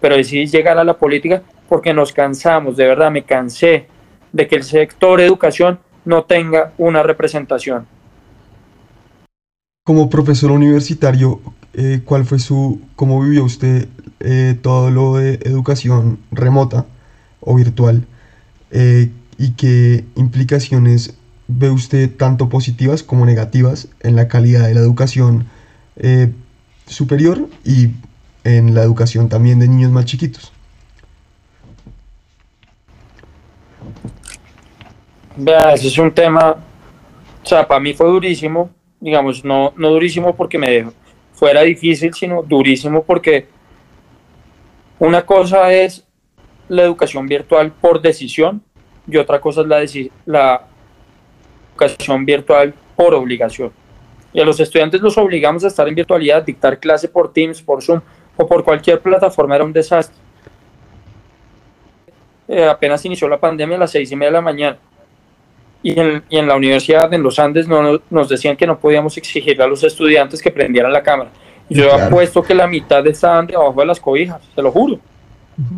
pero 0.00 0.16
decidí 0.16 0.46
llegar 0.46 0.78
a 0.78 0.84
la 0.84 0.94
política 0.94 1.42
porque 1.68 1.94
nos 1.94 2.12
cansamos, 2.12 2.76
de 2.76 2.86
verdad 2.86 3.10
me 3.10 3.22
cansé 3.22 3.86
de 4.32 4.46
que 4.46 4.56
el 4.56 4.64
sector 4.64 5.20
educación 5.20 5.78
no 6.04 6.24
tenga 6.24 6.72
una 6.78 7.02
representación. 7.02 7.86
Como 9.84 10.08
profesor 10.08 10.50
universitario, 10.50 11.40
eh, 11.74 12.02
¿cuál 12.04 12.24
fue 12.24 12.38
su, 12.38 12.80
cómo 12.94 13.20
vivió 13.20 13.44
usted 13.44 13.88
eh, 14.20 14.56
todo 14.60 14.90
lo 14.90 15.16
de 15.16 15.34
educación 15.44 16.18
remota 16.30 16.86
o 17.40 17.54
virtual? 17.56 18.06
Eh, 18.70 19.10
¿Y 19.42 19.54
qué 19.54 20.04
implicaciones 20.14 21.16
ve 21.48 21.68
usted 21.68 22.08
tanto 22.16 22.48
positivas 22.48 23.02
como 23.02 23.26
negativas 23.26 23.88
en 23.98 24.14
la 24.14 24.28
calidad 24.28 24.68
de 24.68 24.74
la 24.74 24.80
educación 24.80 25.48
superior 26.86 27.48
y 27.64 27.88
en 28.44 28.72
la 28.72 28.82
educación 28.82 29.28
también 29.28 29.58
de 29.58 29.66
niños 29.66 29.90
más 29.90 30.04
chiquitos. 30.04 30.52
Vea, 35.36 35.72
ese 35.72 35.88
es 35.88 35.98
un 35.98 36.12
tema, 36.12 36.56
o 37.42 37.46
sea, 37.46 37.66
para 37.66 37.80
mí 37.80 37.94
fue 37.94 38.06
durísimo, 38.06 38.70
digamos, 39.00 39.44
no, 39.44 39.72
no 39.76 39.90
durísimo 39.90 40.36
porque 40.36 40.56
me 40.56 40.86
fuera 41.32 41.62
difícil, 41.62 42.14
sino 42.14 42.44
durísimo 42.44 43.02
porque 43.02 43.48
una 45.00 45.26
cosa 45.26 45.72
es 45.72 46.04
la 46.68 46.84
educación 46.84 47.26
virtual 47.26 47.72
por 47.72 48.00
decisión 48.00 48.62
y 49.06 49.16
otra 49.16 49.40
cosa 49.40 49.62
es 49.62 49.66
la, 49.66 49.84
la 50.26 50.62
educación 51.74 52.24
virtual 52.24 52.74
por 52.96 53.14
obligación 53.14 53.72
y 54.32 54.40
a 54.40 54.44
los 54.44 54.58
estudiantes 54.60 55.00
los 55.00 55.18
obligamos 55.18 55.64
a 55.64 55.68
estar 55.68 55.86
en 55.88 55.94
virtualidad, 55.94 56.42
dictar 56.42 56.78
clase 56.78 57.08
por 57.08 57.32
Teams, 57.32 57.60
por 57.60 57.82
Zoom 57.82 58.00
o 58.36 58.46
por 58.46 58.64
cualquier 58.64 59.00
plataforma 59.00 59.56
era 59.56 59.64
un 59.64 59.72
desastre. 59.72 60.16
Eh, 62.48 62.64
apenas 62.64 63.04
inició 63.04 63.28
la 63.28 63.38
pandemia 63.38 63.76
a 63.76 63.80
las 63.80 63.90
seis 63.90 64.10
y 64.10 64.16
media 64.16 64.30
de 64.30 64.32
la 64.32 64.40
mañana 64.40 64.78
y 65.82 65.98
en, 65.98 66.22
y 66.28 66.38
en 66.38 66.46
la 66.46 66.54
universidad, 66.54 67.12
en 67.12 67.22
los 67.22 67.38
Andes, 67.38 67.66
no, 67.66 68.00
nos 68.08 68.28
decían 68.28 68.56
que 68.56 68.66
no 68.66 68.78
podíamos 68.78 69.16
exigirle 69.16 69.64
a 69.64 69.66
los 69.66 69.82
estudiantes 69.82 70.40
que 70.40 70.50
prendieran 70.50 70.92
la 70.92 71.02
cámara. 71.02 71.30
Y 71.68 71.74
yo 71.74 71.88
claro. 71.88 72.04
apuesto 72.04 72.42
que 72.42 72.54
la 72.54 72.66
mitad 72.66 73.04
estaban 73.06 73.46
debajo 73.46 73.74
de 73.80 73.86
las 73.86 73.98
cobijas, 73.98 74.40
te 74.54 74.62
lo 74.62 74.70
juro. 74.70 74.98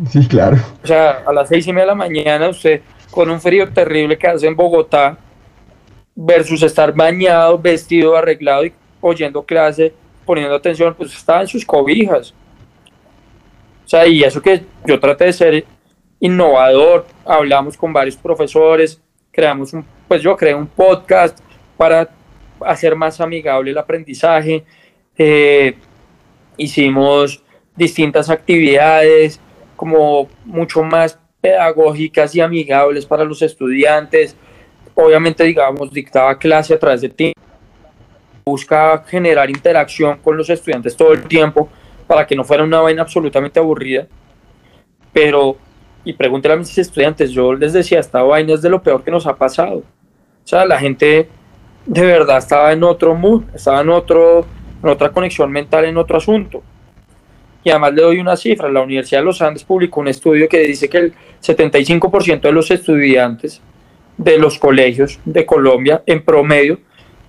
Sí, 0.09 0.27
claro. 0.27 0.57
O 0.83 0.87
sea, 0.87 1.23
a 1.25 1.33
las 1.33 1.49
seis 1.49 1.65
y 1.67 1.73
media 1.73 1.83
de 1.83 1.87
la 1.87 1.95
mañana, 1.95 2.49
usted 2.49 2.81
con 3.11 3.29
un 3.29 3.39
frío 3.39 3.71
terrible 3.71 4.17
que 4.17 4.27
hace 4.27 4.47
en 4.47 4.55
Bogotá, 4.55 5.17
versus 6.15 6.63
estar 6.63 6.93
bañado, 6.93 7.59
vestido, 7.59 8.15
arreglado 8.15 8.65
y 8.65 8.73
oyendo 9.01 9.43
clase, 9.43 9.93
poniendo 10.25 10.55
atención, 10.55 10.95
pues 10.95 11.13
estaba 11.13 11.41
en 11.41 11.47
sus 11.47 11.65
cobijas. 11.65 12.33
O 13.85 13.87
sea, 13.87 14.07
y 14.07 14.23
eso 14.23 14.41
que 14.41 14.63
yo 14.85 14.99
traté 14.99 15.25
de 15.25 15.33
ser 15.33 15.65
innovador, 16.19 17.05
hablamos 17.25 17.77
con 17.77 17.93
varios 17.93 18.15
profesores, 18.15 18.99
creamos 19.31 19.73
un, 19.73 19.85
pues 20.07 20.21
yo 20.21 20.35
creé 20.35 20.55
un 20.55 20.67
podcast 20.67 21.39
para 21.77 22.09
hacer 22.61 22.95
más 22.95 23.19
amigable 23.19 23.71
el 23.71 23.77
aprendizaje, 23.77 24.63
eh, 25.17 25.75
hicimos 26.57 27.43
distintas 27.75 28.29
actividades 28.29 29.39
como 29.75 30.29
mucho 30.45 30.81
más 30.81 31.19
pedagógicas 31.45 32.33
y 32.33 32.41
amigables 32.41 33.05
para 33.05 33.23
los 33.23 33.39
estudiantes, 33.43 34.35
obviamente, 34.95 35.43
digamos, 35.43 35.91
dictaba 35.91 36.39
clase 36.39 36.73
a 36.73 36.79
través 36.79 37.01
de 37.01 37.09
ti, 37.09 37.33
busca 38.43 39.03
generar 39.05 39.47
interacción 39.51 40.17
con 40.23 40.37
los 40.37 40.49
estudiantes 40.49 40.97
todo 40.97 41.13
el 41.13 41.21
tiempo 41.27 41.69
para 42.07 42.25
que 42.25 42.35
no 42.35 42.43
fuera 42.43 42.63
una 42.63 42.81
vaina 42.81 43.03
absolutamente 43.03 43.59
aburrida. 43.59 44.07
Pero, 45.13 45.55
y 46.03 46.13
pregúntale 46.13 46.55
a 46.55 46.57
mis 46.57 46.75
estudiantes, 46.79 47.29
yo 47.29 47.53
les 47.53 47.73
decía, 47.73 47.99
esta 47.99 48.23
vaina 48.23 48.55
es 48.55 48.63
de 48.63 48.71
lo 48.71 48.81
peor 48.81 49.03
que 49.03 49.11
nos 49.11 49.27
ha 49.27 49.35
pasado. 49.35 49.77
O 49.77 50.47
sea, 50.47 50.65
la 50.65 50.79
gente 50.79 51.29
de 51.85 52.01
verdad 52.01 52.39
estaba 52.39 52.73
en 52.73 52.83
otro 52.83 53.13
mood, 53.13 53.43
estaba 53.53 53.81
en, 53.81 53.89
otro, 53.89 54.47
en 54.81 54.89
otra 54.89 55.11
conexión 55.11 55.51
mental, 55.51 55.85
en 55.85 55.97
otro 55.97 56.17
asunto. 56.17 56.63
Y 57.65 57.71
además 57.71 57.93
le 57.95 58.03
doy 58.03 58.19
una 58.19 58.37
cifra, 58.37 58.69
la 58.69 58.83
Universidad 58.83 59.21
de 59.21 59.25
los 59.25 59.41
Andes 59.41 59.63
publicó 59.63 59.99
un 59.99 60.07
estudio 60.07 60.47
que 60.47 60.59
dice 60.59 60.87
que 60.87 60.97
el 60.99 61.13
75% 61.45 62.41
de 62.41 62.51
los 62.51 62.71
estudiantes 62.71 63.61
de 64.17 64.37
los 64.37 64.57
colegios 64.57 65.19
de 65.25 65.45
Colombia 65.45 66.01
en 66.05 66.23
promedio 66.23 66.79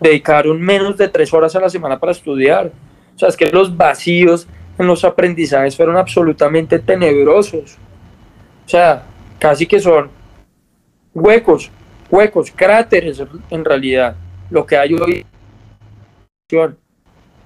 dedicaron 0.00 0.60
menos 0.60 0.96
de 0.96 1.08
tres 1.08 1.32
horas 1.32 1.54
a 1.56 1.60
la 1.60 1.70
semana 1.70 1.98
para 1.98 2.12
estudiar. 2.12 2.70
O 3.14 3.18
sea, 3.18 3.28
es 3.28 3.36
que 3.36 3.50
los 3.50 3.76
vacíos 3.76 4.46
en 4.78 4.86
los 4.86 5.04
aprendizajes 5.04 5.76
fueron 5.76 5.96
absolutamente 5.96 6.78
tenebrosos. 6.78 7.76
O 8.64 8.68
sea, 8.68 9.04
casi 9.38 9.66
que 9.66 9.80
son 9.80 10.10
huecos, 11.14 11.70
huecos, 12.10 12.52
cráteres 12.54 13.22
en 13.50 13.64
realidad, 13.64 14.16
lo 14.50 14.66
que 14.66 14.76
hay 14.76 14.94
hoy. 14.94 15.24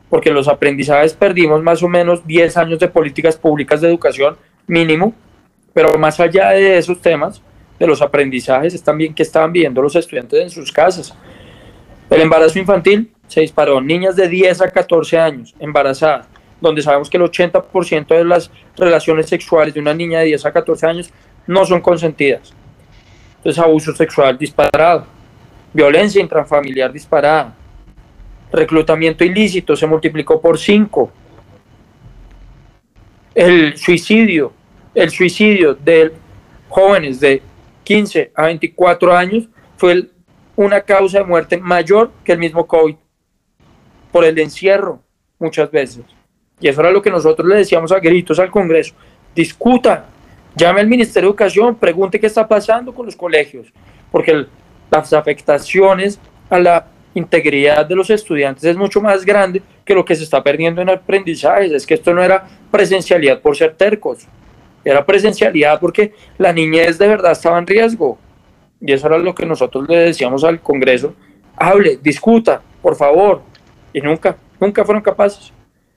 Porque 0.08 0.30
los 0.30 0.48
aprendizajes 0.48 1.14
perdimos 1.14 1.62
más 1.62 1.82
o 1.82 1.88
menos 1.88 2.26
10 2.26 2.56
años 2.56 2.78
de 2.80 2.88
políticas 2.88 3.36
públicas 3.36 3.80
de 3.80 3.88
educación 3.88 4.36
mínimo, 4.66 5.14
pero 5.72 5.96
más 5.98 6.18
allá 6.20 6.50
de 6.50 6.78
esos 6.78 7.00
temas, 7.00 7.42
de 7.80 7.86
los 7.86 8.02
aprendizajes 8.02 8.74
es 8.74 8.82
también 8.82 9.14
que 9.14 9.22
estaban 9.22 9.52
viendo 9.52 9.80
los 9.80 9.96
estudiantes 9.96 10.40
en 10.40 10.50
sus 10.50 10.70
casas. 10.70 11.16
El 12.10 12.20
embarazo 12.20 12.58
infantil 12.58 13.10
se 13.26 13.40
disparó, 13.40 13.80
niñas 13.80 14.16
de 14.16 14.28
10 14.28 14.60
a 14.60 14.70
14 14.70 15.18
años 15.18 15.54
embarazadas, 15.58 16.28
donde 16.60 16.82
sabemos 16.82 17.08
que 17.08 17.16
el 17.16 17.22
80% 17.22 18.08
de 18.08 18.24
las 18.24 18.50
relaciones 18.76 19.28
sexuales 19.28 19.72
de 19.72 19.80
una 19.80 19.94
niña 19.94 20.18
de 20.18 20.26
10 20.26 20.44
a 20.44 20.52
14 20.52 20.86
años 20.86 21.10
no 21.46 21.64
son 21.64 21.80
consentidas. 21.80 22.52
Entonces, 23.38 23.62
abuso 23.62 23.94
sexual 23.94 24.36
disparado, 24.36 25.06
violencia 25.72 26.20
intrafamiliar 26.20 26.92
disparada, 26.92 27.54
reclutamiento 28.52 29.24
ilícito 29.24 29.74
se 29.74 29.86
multiplicó 29.86 30.38
por 30.38 30.58
5, 30.58 31.10
el 33.34 33.78
suicidio, 33.78 34.52
el 34.94 35.10
suicidio 35.10 35.74
de 35.74 36.12
jóvenes 36.68 37.20
de 37.20 37.42
15 37.84 38.32
a 38.34 38.46
24 38.46 39.16
años 39.16 39.48
fue 39.76 40.08
una 40.56 40.80
causa 40.80 41.18
de 41.18 41.24
muerte 41.24 41.58
mayor 41.58 42.10
que 42.24 42.32
el 42.32 42.38
mismo 42.38 42.66
COVID, 42.66 42.96
por 44.12 44.24
el 44.24 44.38
encierro 44.38 45.02
muchas 45.38 45.70
veces. 45.70 46.04
Y 46.60 46.68
eso 46.68 46.80
era 46.80 46.90
lo 46.90 47.00
que 47.00 47.10
nosotros 47.10 47.48
le 47.48 47.56
decíamos 47.56 47.90
a 47.92 47.98
gritos 47.98 48.38
al 48.38 48.50
Congreso. 48.50 48.94
Discuta, 49.34 50.06
llame 50.54 50.80
al 50.80 50.86
Ministerio 50.86 51.28
de 51.28 51.30
Educación, 51.30 51.74
pregunte 51.76 52.20
qué 52.20 52.26
está 52.26 52.46
pasando 52.46 52.92
con 52.92 53.06
los 53.06 53.16
colegios, 53.16 53.72
porque 54.10 54.46
las 54.90 55.12
afectaciones 55.12 56.20
a 56.50 56.58
la 56.58 56.86
integridad 57.14 57.86
de 57.86 57.96
los 57.96 58.10
estudiantes 58.10 58.64
es 58.64 58.76
mucho 58.76 59.00
más 59.00 59.24
grande 59.24 59.62
que 59.84 59.94
lo 59.94 60.04
que 60.04 60.14
se 60.14 60.24
está 60.24 60.42
perdiendo 60.42 60.82
en 60.82 60.90
aprendizajes. 60.90 61.72
Es 61.72 61.86
que 61.86 61.94
esto 61.94 62.12
no 62.12 62.22
era 62.22 62.46
presencialidad 62.70 63.40
por 63.40 63.56
ser 63.56 63.74
tercos, 63.74 64.26
era 64.84 65.04
presencialidad 65.04 65.78
porque 65.80 66.12
la 66.38 66.52
niñez 66.52 66.98
de 66.98 67.08
verdad 67.08 67.32
estaba 67.32 67.58
en 67.58 67.66
riesgo. 67.66 68.18
Y 68.80 68.92
eso 68.92 69.06
era 69.06 69.18
lo 69.18 69.34
que 69.34 69.44
nosotros 69.44 69.86
le 69.88 69.96
decíamos 69.96 70.42
al 70.44 70.60
Congreso. 70.60 71.14
Hable, 71.56 71.98
discuta, 72.02 72.62
por 72.80 72.96
favor. 72.96 73.42
Y 73.92 74.00
nunca, 74.00 74.36
nunca 74.58 74.84
fueron 74.84 75.02
capaces. 75.02 75.52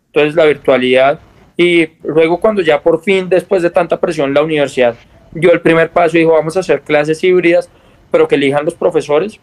Entonces 0.07 0.35
la 0.35 0.45
virtualidad 0.45 1.19
y 1.55 1.87
luego 2.03 2.39
cuando 2.39 2.61
ya 2.61 2.81
por 2.81 3.01
fin, 3.01 3.29
después 3.29 3.61
de 3.61 3.69
tanta 3.69 3.99
presión, 3.99 4.33
la 4.33 4.41
universidad 4.41 4.95
dio 5.31 5.51
el 5.51 5.61
primer 5.61 5.89
paso 5.91 6.17
y 6.17 6.21
dijo 6.21 6.33
vamos 6.33 6.57
a 6.57 6.61
hacer 6.61 6.81
clases 6.81 7.23
híbridas, 7.23 7.69
pero 8.11 8.27
que 8.27 8.35
elijan 8.35 8.65
los 8.65 8.75
profesores, 8.75 9.39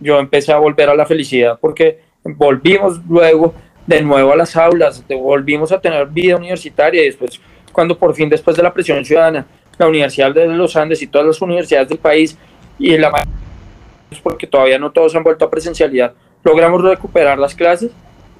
yo 0.00 0.18
empecé 0.18 0.52
a 0.52 0.58
volver 0.58 0.88
a 0.88 0.94
la 0.94 1.06
felicidad 1.06 1.58
porque 1.60 2.00
volvimos 2.24 3.00
luego 3.08 3.54
de 3.86 4.02
nuevo 4.02 4.32
a 4.32 4.36
las 4.36 4.54
aulas, 4.56 5.04
volvimos 5.08 5.72
a 5.72 5.80
tener 5.80 6.06
vida 6.06 6.36
universitaria 6.36 7.02
y 7.02 7.06
después, 7.06 7.40
cuando 7.72 7.98
por 7.98 8.14
fin, 8.14 8.28
después 8.28 8.56
de 8.56 8.62
la 8.62 8.72
presión 8.72 9.04
ciudadana, 9.04 9.46
la 9.78 9.86
Universidad 9.86 10.32
de 10.34 10.46
los 10.48 10.76
Andes 10.76 11.02
y 11.02 11.06
todas 11.06 11.26
las 11.26 11.40
universidades 11.40 11.88
del 11.88 11.98
país 11.98 12.36
y 12.78 12.96
la 12.96 13.26
porque 14.22 14.46
todavía 14.46 14.78
no 14.78 14.90
todos 14.90 15.14
han 15.14 15.22
vuelto 15.22 15.44
a 15.44 15.50
presencialidad, 15.50 16.14
logramos 16.42 16.82
recuperar 16.82 17.38
las 17.38 17.54
clases 17.54 17.90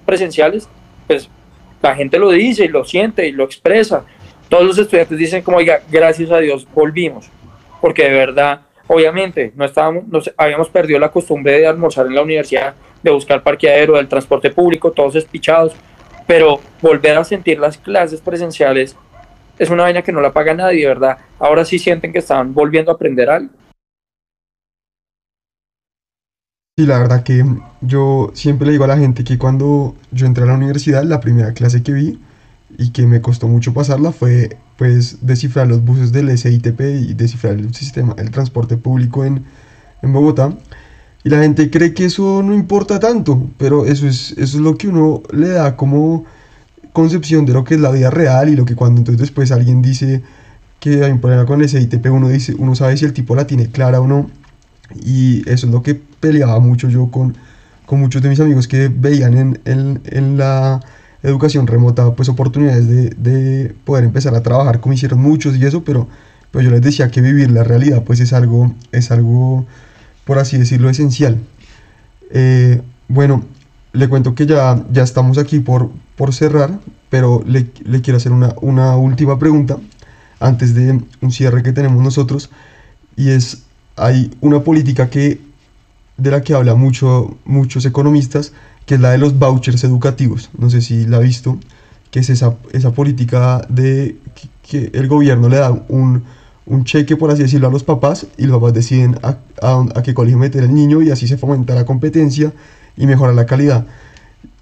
presenciales, 0.06 0.68
pues 1.06 1.28
la 1.82 1.94
gente 1.94 2.18
lo 2.18 2.30
dice 2.30 2.64
y 2.64 2.68
lo 2.68 2.84
siente 2.84 3.28
y 3.28 3.32
lo 3.32 3.44
expresa. 3.44 4.04
Todos 4.48 4.64
los 4.64 4.78
estudiantes 4.78 5.18
dicen 5.18 5.42
como, 5.42 5.58
oiga, 5.58 5.82
gracias 5.90 6.30
a 6.30 6.38
Dios 6.38 6.66
volvimos, 6.74 7.28
porque 7.80 8.04
de 8.04 8.14
verdad 8.14 8.62
Obviamente, 8.88 9.52
no 9.54 9.66
estábamos, 9.66 10.08
nos 10.08 10.32
habíamos 10.36 10.70
perdido 10.70 10.98
la 10.98 11.10
costumbre 11.10 11.58
de 11.58 11.66
almorzar 11.66 12.06
en 12.06 12.14
la 12.14 12.22
universidad, 12.22 12.74
de 13.02 13.10
buscar 13.10 13.42
parqueadero, 13.42 13.96
del 13.96 14.08
transporte 14.08 14.48
público, 14.50 14.90
todos 14.90 15.14
espichados, 15.14 15.74
pero 16.26 16.58
volver 16.80 17.18
a 17.18 17.24
sentir 17.24 17.58
las 17.58 17.76
clases 17.76 18.22
presenciales 18.22 18.96
es 19.58 19.70
una 19.70 19.84
vaina 19.84 20.02
que 20.02 20.12
no 20.12 20.20
la 20.20 20.32
paga 20.32 20.54
nadie, 20.54 20.86
¿verdad? 20.86 21.18
Ahora 21.38 21.64
sí 21.64 21.78
sienten 21.78 22.12
que 22.12 22.18
están 22.18 22.54
volviendo 22.54 22.90
a 22.90 22.94
aprender 22.94 23.28
algo. 23.28 23.50
Sí, 26.78 26.86
la 26.86 26.98
verdad 27.00 27.24
que 27.24 27.44
yo 27.80 28.30
siempre 28.34 28.66
le 28.66 28.72
digo 28.72 28.84
a 28.84 28.88
la 28.88 28.96
gente 28.96 29.24
que 29.24 29.36
cuando 29.36 29.96
yo 30.12 30.26
entré 30.26 30.44
a 30.44 30.46
la 30.46 30.54
universidad, 30.54 31.02
la 31.02 31.20
primera 31.20 31.52
clase 31.52 31.82
que 31.82 31.92
vi 31.92 32.20
y 32.78 32.92
que 32.92 33.06
me 33.06 33.20
costó 33.20 33.48
mucho 33.48 33.74
pasarla 33.74 34.12
fue 34.12 34.56
pues 34.76 35.26
descifrar 35.26 35.66
los 35.66 35.84
buses 35.84 36.12
del 36.12 36.36
SITP 36.36 36.80
y 36.80 37.14
descifrar 37.14 37.54
el 37.54 37.74
sistema, 37.74 38.14
el 38.16 38.30
transporte 38.30 38.76
público 38.76 39.24
en, 39.24 39.44
en 40.02 40.12
Bogotá. 40.12 40.56
Y 41.24 41.30
la 41.30 41.42
gente 41.42 41.68
cree 41.68 41.94
que 41.94 42.04
eso 42.04 42.44
no 42.44 42.54
importa 42.54 43.00
tanto, 43.00 43.48
pero 43.58 43.84
eso 43.84 44.06
es, 44.06 44.30
eso 44.38 44.58
es 44.58 44.62
lo 44.62 44.76
que 44.76 44.86
uno 44.86 45.22
le 45.32 45.48
da 45.48 45.74
como 45.74 46.26
concepción 46.92 47.46
de 47.46 47.52
lo 47.52 47.64
que 47.64 47.74
es 47.74 47.80
la 47.80 47.90
vida 47.90 48.10
real 48.10 48.48
y 48.48 48.56
lo 48.56 48.64
que 48.64 48.74
cuando 48.74 49.00
entonces 49.00 49.20
después 49.20 49.52
alguien 49.52 49.82
dice 49.82 50.22
que 50.80 51.04
hay 51.04 51.10
un 51.10 51.20
problema 51.20 51.46
con 51.46 51.60
el 51.60 51.68
SITP, 51.68 52.06
uno, 52.06 52.28
dice, 52.28 52.54
uno 52.58 52.74
sabe 52.74 52.96
si 52.96 53.04
el 53.04 53.12
tipo 53.12 53.34
la 53.34 53.46
tiene 53.46 53.70
clara 53.70 54.00
o 54.00 54.06
no. 54.06 54.30
Y 55.04 55.40
eso 55.48 55.66
es 55.66 55.72
lo 55.72 55.82
que 55.82 55.94
peleaba 55.94 56.60
mucho 56.60 56.88
yo 56.88 57.10
con, 57.10 57.36
con 57.86 58.00
muchos 58.00 58.22
de 58.22 58.28
mis 58.28 58.40
amigos 58.40 58.68
que 58.68 58.88
veían 58.88 59.36
en, 59.36 59.60
en, 59.64 60.00
en 60.06 60.38
la 60.38 60.80
educación 61.22 61.66
remota, 61.66 62.14
pues 62.14 62.28
oportunidades 62.28 62.88
de, 62.88 63.10
de, 63.10 63.74
poder 63.84 64.04
empezar 64.04 64.34
a 64.34 64.42
trabajar 64.42 64.80
como 64.80 64.94
hicieron 64.94 65.20
muchos 65.20 65.56
y 65.56 65.64
eso, 65.64 65.84
pero, 65.84 66.08
pero 66.52 66.64
yo 66.64 66.70
les 66.70 66.80
decía 66.80 67.10
que 67.10 67.20
vivir 67.20 67.50
la 67.50 67.64
realidad 67.64 68.04
pues 68.04 68.20
es 68.20 68.32
algo, 68.32 68.72
es 68.92 69.10
algo 69.10 69.66
por 70.28 70.38
así 70.38 70.58
decirlo, 70.58 70.90
esencial. 70.90 71.38
Eh, 72.30 72.82
bueno, 73.08 73.44
le 73.94 74.08
cuento 74.10 74.34
que 74.34 74.44
ya, 74.44 74.84
ya 74.92 75.02
estamos 75.02 75.38
aquí 75.38 75.60
por, 75.60 75.90
por 76.18 76.34
cerrar, 76.34 76.80
pero 77.08 77.42
le, 77.46 77.70
quiero 78.02 78.16
hacer 78.16 78.32
una, 78.32 78.96
última 78.96 79.38
pregunta 79.38 79.78
antes 80.40 80.74
de 80.74 81.00
un 81.20 81.32
cierre 81.32 81.62
que 81.62 81.72
tenemos 81.72 82.02
nosotros, 82.02 82.50
y 83.16 83.30
es, 83.30 83.62
hay 83.96 84.30
una 84.40 84.60
política 84.64 85.08
que, 85.08 85.40
de 86.16 86.30
la 86.30 86.42
que 86.42 86.54
habla 86.54 86.74
mucho, 86.74 87.38
muchos 87.44 87.86
economistas, 87.86 88.52
que 88.84 88.96
es 88.96 89.00
la 89.00 89.12
de 89.12 89.18
los 89.18 89.38
vouchers 89.38 89.84
educativos. 89.84 90.50
No 90.58 90.68
sé 90.70 90.80
si 90.80 91.06
la 91.06 91.18
ha 91.18 91.20
visto, 91.20 91.58
que 92.10 92.18
es 92.18 92.30
esa, 92.30 92.56
esa 92.72 92.90
política 92.90 93.64
de 93.68 94.18
que, 94.68 94.90
el 94.92 95.06
gobierno 95.06 95.48
le 95.48 95.58
da 95.58 95.70
un, 95.88 96.24
un, 96.66 96.84
cheque, 96.84 97.16
por 97.16 97.30
así 97.30 97.42
decirlo, 97.42 97.68
a 97.68 97.70
los 97.70 97.84
papás 97.84 98.26
y 98.36 98.46
los 98.46 98.56
papás 98.58 98.74
deciden 98.74 99.18
a, 99.22 99.38
a, 99.62 100.02
qué 100.02 100.14
colegio 100.14 100.36
meter 100.36 100.64
el 100.64 100.74
niño 100.74 101.00
y 101.00 101.10
así 101.10 101.28
se 101.28 101.38
fomenta 101.38 101.74
la 101.74 101.86
competencia 101.86 102.52
y 102.96 103.06
mejora 103.06 103.32
la 103.32 103.46
calidad. 103.46 103.86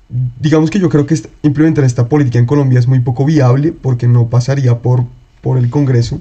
Digamos 0.09 0.71
que 0.71 0.79
yo 0.79 0.89
creo 0.89 1.07
que 1.07 1.17
implementar 1.43 1.85
esta 1.85 2.09
política 2.09 2.39
en 2.39 2.47
Colombia 2.47 2.79
es 2.79 2.87
muy 2.87 3.01
poco 3.01 3.25
viable 3.25 3.73
porque 3.73 4.07
no 4.07 4.29
pasaría 4.29 4.79
por, 4.79 5.05
por 5.41 5.59
el 5.59 5.69
Congreso, 5.69 6.21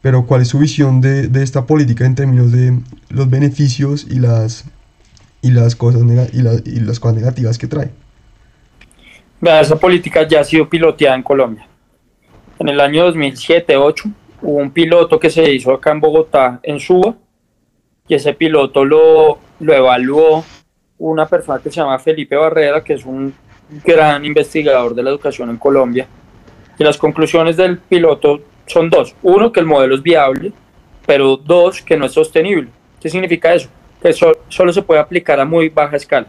pero 0.00 0.26
¿cuál 0.26 0.42
es 0.42 0.48
su 0.48 0.58
visión 0.58 1.00
de, 1.00 1.28
de 1.28 1.42
esta 1.42 1.66
política 1.66 2.04
en 2.04 2.16
términos 2.16 2.50
de 2.50 2.80
los 3.10 3.30
beneficios 3.30 4.06
y 4.10 4.18
las 4.18 4.64
y 5.42 5.50
las 5.50 5.76
cosas, 5.76 6.02
y, 6.32 6.38
y 6.38 6.80
las 6.80 7.00
cosas 7.00 7.16
negativas 7.16 7.58
que 7.58 7.66
trae. 7.66 7.90
Esa 9.42 9.76
política 9.76 10.26
ya 10.26 10.40
ha 10.40 10.44
sido 10.44 10.68
piloteada 10.68 11.16
en 11.16 11.22
Colombia. 11.24 11.66
En 12.60 12.68
el 12.68 12.80
año 12.80 13.12
2007-2008 13.12 14.14
hubo 14.42 14.56
un 14.58 14.70
piloto 14.70 15.18
que 15.18 15.30
se 15.30 15.52
hizo 15.52 15.72
acá 15.72 15.90
en 15.90 16.00
Bogotá, 16.00 16.60
en 16.62 16.78
Suba, 16.78 17.16
y 18.06 18.14
ese 18.14 18.34
piloto 18.34 18.84
lo, 18.84 19.38
lo 19.58 19.74
evaluó 19.74 20.44
una 21.10 21.26
persona 21.26 21.58
que 21.58 21.70
se 21.70 21.76
llama 21.76 21.98
Felipe 21.98 22.36
Barrera, 22.36 22.82
que 22.82 22.94
es 22.94 23.04
un 23.04 23.34
gran 23.84 24.24
investigador 24.24 24.94
de 24.94 25.02
la 25.02 25.10
educación 25.10 25.50
en 25.50 25.56
Colombia. 25.56 26.06
Y 26.78 26.84
las 26.84 26.96
conclusiones 26.96 27.56
del 27.56 27.78
piloto 27.78 28.40
son 28.66 28.88
dos. 28.88 29.14
Uno, 29.22 29.50
que 29.50 29.60
el 29.60 29.66
modelo 29.66 29.94
es 29.94 30.02
viable, 30.02 30.52
pero 31.06 31.36
dos, 31.36 31.82
que 31.82 31.96
no 31.96 32.06
es 32.06 32.12
sostenible. 32.12 32.68
¿Qué 33.00 33.08
significa 33.08 33.52
eso? 33.54 33.68
que 34.02 34.12
solo 34.12 34.72
se 34.72 34.82
puede 34.82 35.00
aplicar 35.00 35.38
a 35.38 35.44
muy 35.44 35.68
baja 35.68 35.96
escala, 35.96 36.26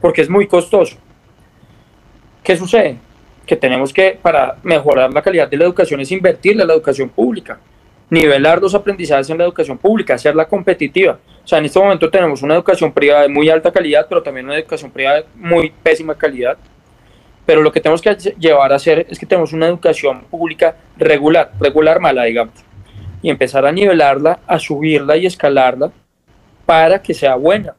porque 0.00 0.22
es 0.22 0.30
muy 0.30 0.46
costoso. 0.46 0.96
¿Qué 2.42 2.56
sucede? 2.56 2.96
Que 3.44 3.56
tenemos 3.56 3.92
que, 3.92 4.18
para 4.20 4.56
mejorar 4.62 5.12
la 5.12 5.20
calidad 5.20 5.48
de 5.48 5.58
la 5.58 5.64
educación, 5.64 6.00
es 6.00 6.10
invertir 6.10 6.52
en 6.52 6.66
la 6.66 6.72
educación 6.72 7.10
pública, 7.10 7.60
nivelar 8.10 8.60
los 8.60 8.74
aprendizajes 8.74 9.30
en 9.30 9.38
la 9.38 9.44
educación 9.44 9.78
pública, 9.78 10.14
hacerla 10.14 10.46
competitiva. 10.46 11.18
O 11.44 11.46
sea, 11.46 11.58
en 11.58 11.64
este 11.64 11.78
momento 11.78 12.10
tenemos 12.10 12.42
una 12.42 12.54
educación 12.54 12.92
privada 12.92 13.22
de 13.22 13.28
muy 13.28 13.48
alta 13.48 13.72
calidad, 13.72 14.06
pero 14.08 14.22
también 14.22 14.46
una 14.46 14.56
educación 14.56 14.90
privada 14.90 15.18
de 15.18 15.26
muy 15.36 15.72
pésima 15.82 16.14
calidad. 16.14 16.58
Pero 17.46 17.62
lo 17.62 17.72
que 17.72 17.80
tenemos 17.80 18.02
que 18.02 18.14
llevar 18.38 18.72
a 18.72 18.76
hacer 18.76 19.06
es 19.08 19.18
que 19.18 19.26
tenemos 19.26 19.52
una 19.52 19.66
educación 19.66 20.22
pública 20.30 20.76
regular, 20.96 21.52
regular 21.58 22.00
mala, 22.00 22.24
digamos, 22.24 22.54
y 23.22 23.30
empezar 23.30 23.64
a 23.64 23.72
nivelarla, 23.72 24.40
a 24.46 24.58
subirla 24.58 25.16
y 25.16 25.26
escalarla 25.26 25.90
para 26.66 27.00
que 27.00 27.14
sea 27.14 27.36
buena. 27.36 27.74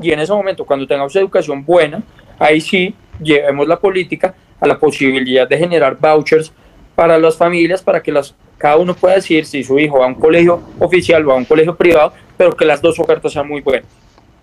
Y 0.00 0.10
en 0.10 0.20
ese 0.20 0.32
momento, 0.32 0.64
cuando 0.64 0.86
tengamos 0.86 1.14
educación 1.16 1.64
buena, 1.64 2.02
ahí 2.38 2.60
sí 2.60 2.94
llevemos 3.22 3.66
la 3.66 3.78
política 3.78 4.34
a 4.60 4.66
la 4.66 4.78
posibilidad 4.78 5.48
de 5.48 5.58
generar 5.58 5.96
vouchers 5.98 6.52
para 6.94 7.18
las 7.18 7.36
familias, 7.36 7.82
para 7.82 8.02
que 8.02 8.12
las, 8.12 8.34
cada 8.66 8.78
uno 8.78 8.94
pueda 8.94 9.14
decir 9.14 9.46
si 9.46 9.62
su 9.62 9.78
hijo 9.78 10.00
va 10.00 10.06
a 10.06 10.08
un 10.08 10.16
colegio 10.16 10.60
oficial 10.80 11.24
o 11.28 11.30
a 11.30 11.36
un 11.36 11.44
colegio 11.44 11.76
privado, 11.76 12.12
pero 12.36 12.56
que 12.56 12.64
las 12.64 12.82
dos 12.82 12.98
ofertas 12.98 13.32
sean 13.32 13.46
muy 13.46 13.60
buenas. 13.60 13.88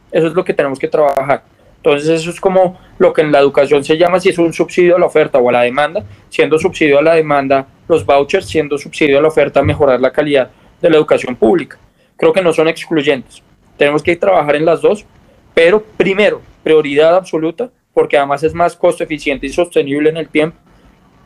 Eso 0.10 0.28
es 0.28 0.34
lo 0.34 0.46
que 0.46 0.54
tenemos 0.54 0.80
que 0.80 0.88
trabajar. 0.88 1.44
Entonces 1.76 2.08
eso 2.08 2.30
es 2.30 2.40
como 2.40 2.80
lo 3.00 3.12
que 3.12 3.20
en 3.20 3.34
la 3.34 3.40
educación 3.40 3.84
se 3.84 3.98
llama 3.98 4.22
si 4.22 4.30
es 4.30 4.38
un 4.38 4.54
subsidio 4.54 4.96
a 4.96 5.00
la 5.00 5.08
oferta 5.08 5.40
o 5.40 5.50
a 5.50 5.52
la 5.52 5.64
demanda, 5.64 6.06
siendo 6.30 6.58
subsidio 6.58 7.00
a 7.00 7.02
la 7.02 7.16
demanda 7.16 7.68
los 7.90 8.06
vouchers, 8.06 8.46
siendo 8.46 8.78
subsidio 8.78 9.20
a 9.20 9.22
la 9.22 9.28
oferta 9.28 9.62
mejorar 9.62 10.00
la 10.00 10.14
calidad 10.14 10.50
de 10.82 10.90
la 10.90 10.96
educación 10.96 11.36
pública. 11.36 11.78
Creo 12.16 12.32
que 12.32 12.42
no 12.42 12.54
son 12.54 12.70
excluyentes. 12.70 13.44
Tenemos 13.76 14.02
que 14.02 14.16
trabajar 14.16 14.56
en 14.56 14.64
las 14.64 14.80
dos, 14.80 15.06
pero 15.54 15.84
primero, 15.98 16.42
prioridad 16.64 17.14
absoluta, 17.18 17.70
porque 17.94 18.18
además 18.18 18.42
es 18.44 18.54
más 18.54 18.74
costo 18.78 19.04
eficiente 19.04 19.48
y 19.48 19.50
sostenible 19.50 20.10
en 20.12 20.16
el 20.16 20.30
tiempo, 20.30 20.58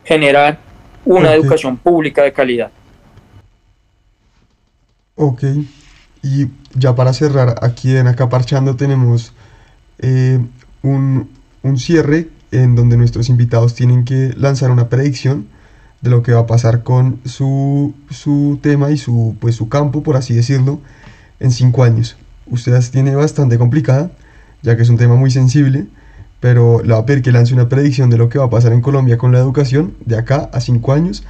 generar 0.04 0.58
una 1.06 1.32
educación 1.36 1.78
pública 1.78 2.24
de 2.24 2.34
calidad. 2.34 2.72
Ok, 5.20 5.44
y 6.22 6.46
ya 6.76 6.94
para 6.94 7.12
cerrar, 7.12 7.56
aquí 7.64 7.98
en 7.98 8.06
Acá 8.06 8.30
Parchando 8.30 8.76
tenemos 8.76 9.34
eh, 9.98 10.40
un, 10.84 11.28
un 11.64 11.78
cierre 11.80 12.30
en 12.52 12.76
donde 12.76 12.98
nuestros 12.98 13.28
invitados 13.28 13.74
tienen 13.74 14.06
que 14.06 14.36
lanzar 14.38 14.70
una 14.70 14.90
predicción 14.90 15.48
de 16.02 16.12
lo 16.12 16.22
que 16.22 16.34
va 16.34 16.42
a 16.42 16.46
pasar 16.46 16.84
con 16.84 17.20
su, 17.26 17.96
su 18.12 18.60
tema 18.62 18.92
y 18.92 18.98
su, 18.98 19.36
pues, 19.40 19.56
su 19.56 19.70
campo, 19.70 20.04
por 20.04 20.18
así 20.18 20.36
decirlo, 20.36 20.82
en 21.40 21.50
cinco 21.50 21.84
años. 21.84 22.16
Usted 22.46 22.80
tiene 22.92 23.16
bastante 23.16 23.58
complicada, 23.58 24.12
ya 24.62 24.76
que 24.78 24.84
es 24.84 24.90
un 24.90 24.98
tema 24.98 25.16
muy 25.16 25.32
sensible, 25.32 25.88
pero 26.40 26.84
le 26.84 26.94
va 26.94 27.00
a 27.00 27.06
pedir 27.08 27.24
que 27.24 27.32
lance 27.32 27.56
una 27.56 27.70
predicción 27.70 28.12
de 28.12 28.18
lo 28.18 28.30
que 28.30 28.38
va 28.38 28.46
a 28.46 28.50
pasar 28.52 28.72
en 28.72 28.82
Colombia 28.82 29.18
con 29.18 29.32
la 29.32 29.40
educación 29.40 29.96
de 30.06 30.16
acá 30.16 30.48
a 30.54 30.62
cinco 30.62 30.94
años. 30.94 31.24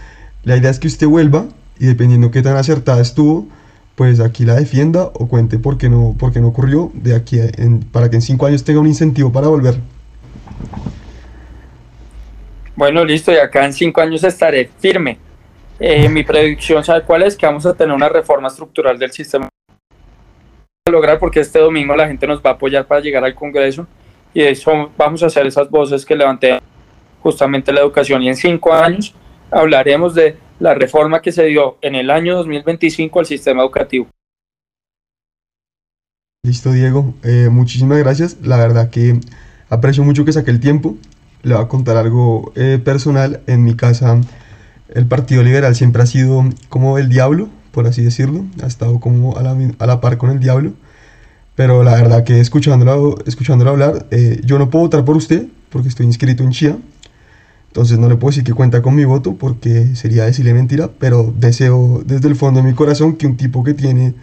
La 0.43 0.57
idea 0.57 0.71
es 0.71 0.77
que 0.77 0.87
usted 0.87 1.07
vuelva 1.07 1.45
y 1.79 1.85
dependiendo 1.85 2.31
qué 2.31 2.41
tan 2.41 2.57
acertada 2.57 3.01
estuvo, 3.01 3.47
pues 3.97 4.19
aquí 4.19 4.45
la 4.45 4.53
defienda 4.53 5.05
o 5.05 5.27
cuente 5.27 5.57
por 5.57 5.79
qué 5.79 5.89
no, 5.89 6.15
por 6.19 6.31
qué 6.31 6.39
no 6.39 6.49
ocurrió 6.49 6.91
de 6.93 7.15
aquí 7.15 7.39
a- 7.39 7.49
en- 7.57 7.79
para 7.79 8.11
que 8.11 8.17
en 8.17 8.21
cinco 8.21 8.45
años 8.45 8.63
tenga 8.63 8.79
un 8.79 8.85
incentivo 8.85 9.31
para 9.31 9.47
volver. 9.47 9.79
Bueno, 12.75 13.03
listo, 13.03 13.31
y 13.31 13.37
acá 13.37 13.65
en 13.65 13.73
cinco 13.73 13.99
años 13.99 14.23
estaré 14.23 14.69
firme. 14.79 15.17
Eh, 15.79 16.07
mi 16.09 16.23
predicción, 16.23 16.83
¿sabe 16.83 17.01
cuál 17.01 17.23
es? 17.23 17.35
Que 17.35 17.47
vamos 17.47 17.65
a 17.65 17.73
tener 17.73 17.95
una 17.95 18.07
reforma 18.07 18.49
estructural 18.49 18.99
del 18.99 19.11
sistema. 19.11 19.49
A 20.87 20.91
lograr 20.91 21.17
porque 21.17 21.39
este 21.39 21.57
domingo 21.57 21.95
la 21.95 22.07
gente 22.07 22.27
nos 22.27 22.39
va 22.39 22.51
a 22.51 22.53
apoyar 22.53 22.85
para 22.85 23.01
llegar 23.01 23.23
al 23.23 23.33
Congreso 23.33 23.87
y 24.31 24.41
de 24.41 24.51
eso 24.51 24.91
vamos 24.95 25.23
a 25.23 25.25
hacer 25.25 25.47
esas 25.47 25.71
voces 25.71 26.05
que 26.05 26.15
levanten 26.15 26.59
justamente 27.23 27.73
la 27.73 27.81
educación. 27.81 28.21
Y 28.21 28.29
en 28.29 28.35
cinco 28.35 28.71
años 28.71 29.15
hablaremos 29.49 30.13
de 30.13 30.37
la 30.59 30.73
reforma 30.73 31.21
que 31.21 31.31
se 31.31 31.45
dio 31.45 31.77
en 31.81 31.95
el 31.95 32.09
año 32.09 32.35
2025 32.37 33.19
al 33.19 33.25
sistema 33.25 33.61
educativo. 33.61 34.07
Listo, 36.43 36.71
Diego. 36.71 37.13
Eh, 37.23 37.49
muchísimas 37.51 37.99
gracias. 37.99 38.37
La 38.41 38.57
verdad 38.57 38.89
que 38.89 39.19
aprecio 39.69 40.03
mucho 40.03 40.25
que 40.25 40.31
saque 40.31 40.51
el 40.51 40.59
tiempo. 40.59 40.95
Le 41.43 41.55
voy 41.55 41.63
a 41.63 41.67
contar 41.67 41.97
algo 41.97 42.51
eh, 42.55 42.79
personal. 42.83 43.41
En 43.47 43.63
mi 43.63 43.75
casa, 43.75 44.19
el 44.93 45.05
Partido 45.07 45.43
Liberal 45.43 45.75
siempre 45.75 46.01
ha 46.01 46.05
sido 46.05 46.43
como 46.69 46.97
el 46.97 47.09
diablo, 47.09 47.49
por 47.71 47.85
así 47.85 48.03
decirlo. 48.03 48.45
Ha 48.63 48.67
estado 48.67 48.99
como 48.99 49.37
a 49.37 49.43
la, 49.43 49.57
a 49.79 49.85
la 49.85 50.01
par 50.01 50.17
con 50.17 50.29
el 50.29 50.39
diablo. 50.39 50.73
Pero 51.55 51.83
la 51.83 51.95
verdad 51.95 52.23
que 52.23 52.39
escuchándolo, 52.39 53.17
escuchándolo 53.25 53.71
hablar, 53.71 54.05
eh, 54.11 54.39
yo 54.43 54.59
no 54.59 54.69
puedo 54.69 54.85
votar 54.85 55.03
por 55.03 55.17
usted 55.17 55.47
porque 55.69 55.89
estoy 55.89 56.05
inscrito 56.05 56.43
en 56.43 56.51
Chía. 56.51 56.77
Entonces 57.67 57.99
no 57.99 58.09
le 58.09 58.15
puedo 58.15 58.31
decir 58.31 58.43
que 58.43 58.53
cuenta 58.53 58.81
con 58.81 58.95
mi 58.95 59.05
voto 59.05 59.35
porque 59.35 59.95
sería 59.95 60.25
decirle 60.25 60.53
mentira, 60.53 60.89
pero 60.99 61.33
deseo 61.37 62.01
desde 62.05 62.27
el 62.27 62.35
fondo 62.35 62.61
de 62.61 62.67
mi 62.67 62.73
corazón 62.73 63.15
que 63.15 63.27
un 63.27 63.37
tipo 63.37 63.63
que 63.63 63.73
tiene 63.73 64.13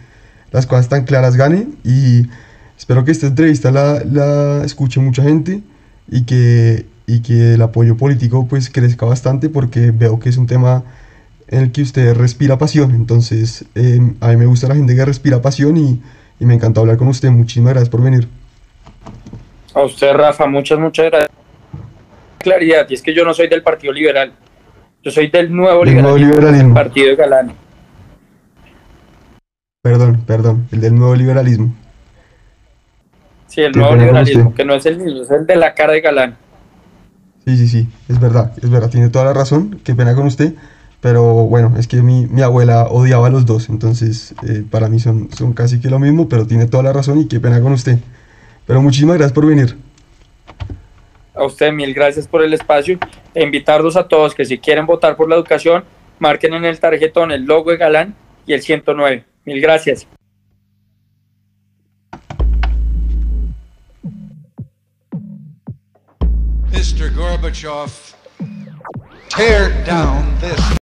las 0.51 0.65
cosas 0.65 0.89
tan 0.89 1.05
claras 1.05 1.35
gane 1.35 1.67
y 1.83 2.27
espero 2.77 3.05
que 3.05 3.11
esta 3.11 3.27
entrevista 3.27 3.71
la, 3.71 4.03
la 4.03 4.63
escuche 4.65 4.99
mucha 4.99 5.23
gente 5.23 5.61
y 6.09 6.23
que, 6.23 6.85
y 7.07 7.21
que 7.21 7.53
el 7.53 7.61
apoyo 7.61 7.97
político 7.97 8.47
pues 8.47 8.69
crezca 8.69 9.05
bastante 9.05 9.49
porque 9.49 9.91
veo 9.91 10.19
que 10.19 10.29
es 10.29 10.37
un 10.37 10.47
tema 10.47 10.83
en 11.47 11.61
el 11.61 11.71
que 11.71 11.83
usted 11.83 12.15
respira 12.15 12.57
pasión, 12.57 12.91
entonces 12.91 13.65
eh, 13.75 13.99
a 14.19 14.29
mí 14.29 14.37
me 14.37 14.47
gusta 14.47 14.67
la 14.67 14.75
gente 14.75 14.95
que 14.95 15.05
respira 15.05 15.41
pasión 15.41 15.77
y, 15.77 16.01
y 16.39 16.45
me 16.45 16.55
encanta 16.55 16.81
hablar 16.81 16.97
con 16.97 17.07
usted, 17.07 17.29
muchísimas 17.29 17.73
gracias 17.73 17.89
por 17.89 18.01
venir. 18.01 18.27
A 19.73 19.83
usted, 19.83 20.13
Rafa, 20.13 20.47
muchas, 20.47 20.79
muchas 20.79 21.05
gracias. 21.05 21.44
Claridad, 22.45 22.85
y 22.87 22.93
es 22.93 23.01
que 23.01 23.11
yo 23.11 23.25
no 23.25 23.33
soy 23.33 23.47
del 23.47 23.63
Partido 23.63 23.91
Liberal, 23.91 24.31
yo 25.03 25.09
soy 25.09 25.29
del 25.31 25.51
nuevo 25.51 25.83
Del 25.83 25.99
nuevo 25.99 26.15
liberalismo, 26.15 26.35
liberalismo. 26.35 26.63
del 26.63 26.73
Partido 26.73 27.07
de 27.09 27.15
Galán. 27.15 27.53
Perdón, 29.81 30.21
perdón, 30.27 30.67
el 30.71 30.79
del 30.81 30.93
nuevo 30.95 31.15
liberalismo. 31.15 31.73
Sí, 33.47 33.61
el 33.61 33.71
nuevo 33.71 33.95
liberalismo, 33.95 34.49
usted. 34.49 34.55
que 34.57 34.63
no 34.63 34.75
es 34.75 34.85
el 34.85 34.97
mismo, 34.99 35.23
es 35.23 35.31
el 35.31 35.47
de 35.47 35.55
la 35.55 35.73
cara 35.73 35.93
de 35.93 36.01
Galán. 36.01 36.37
Sí, 37.47 37.57
sí, 37.57 37.67
sí, 37.67 37.87
es 38.07 38.19
verdad, 38.19 38.53
es 38.61 38.69
verdad, 38.69 38.91
tiene 38.91 39.09
toda 39.09 39.25
la 39.25 39.33
razón, 39.33 39.79
qué 39.83 39.95
pena 39.95 40.13
con 40.13 40.27
usted, 40.27 40.53
pero 41.01 41.23
bueno, 41.45 41.73
es 41.79 41.87
que 41.87 42.03
mi, 42.03 42.27
mi 42.27 42.43
abuela 42.43 42.83
odiaba 42.83 43.25
a 43.25 43.29
los 43.31 43.47
dos, 43.47 43.69
entonces 43.69 44.35
eh, 44.47 44.63
para 44.69 44.87
mí 44.87 44.99
son, 44.99 45.29
son 45.31 45.53
casi 45.53 45.79
que 45.79 45.89
lo 45.89 45.97
mismo, 45.97 46.29
pero 46.29 46.45
tiene 46.45 46.67
toda 46.67 46.83
la 46.83 46.93
razón 46.93 47.19
y 47.21 47.27
qué 47.27 47.39
pena 47.39 47.59
con 47.59 47.73
usted. 47.73 47.97
Pero 48.67 48.83
muchísimas 48.83 49.17
gracias 49.17 49.33
por 49.33 49.47
venir. 49.47 49.75
A 51.35 51.43
usted 51.43 51.71
mil 51.71 51.93
gracias 51.93 52.27
por 52.27 52.43
el 52.43 52.53
espacio 52.53 52.97
e 53.33 53.43
invitarlos 53.43 53.97
a 53.97 54.07
todos 54.07 54.33
que 54.33 54.45
si 54.45 54.57
quieren 54.57 54.85
votar 54.85 55.17
por 55.17 55.29
la 55.29 55.35
educación, 55.35 55.83
marquen 56.19 56.53
en 56.53 56.65
el 56.65 56.79
tarjetón 56.79 57.31
el 57.31 57.43
logo 57.43 57.71
de 57.71 57.77
Galán 57.77 58.15
y 58.45 58.53
el 58.53 58.61
109. 58.61 59.25
Mil 59.43 59.61
gracias. 59.61 60.07
Mr. 66.71 67.13
Gorbachev, 67.15 68.15
tear 69.29 69.71
down 69.85 70.25
this 70.39 70.84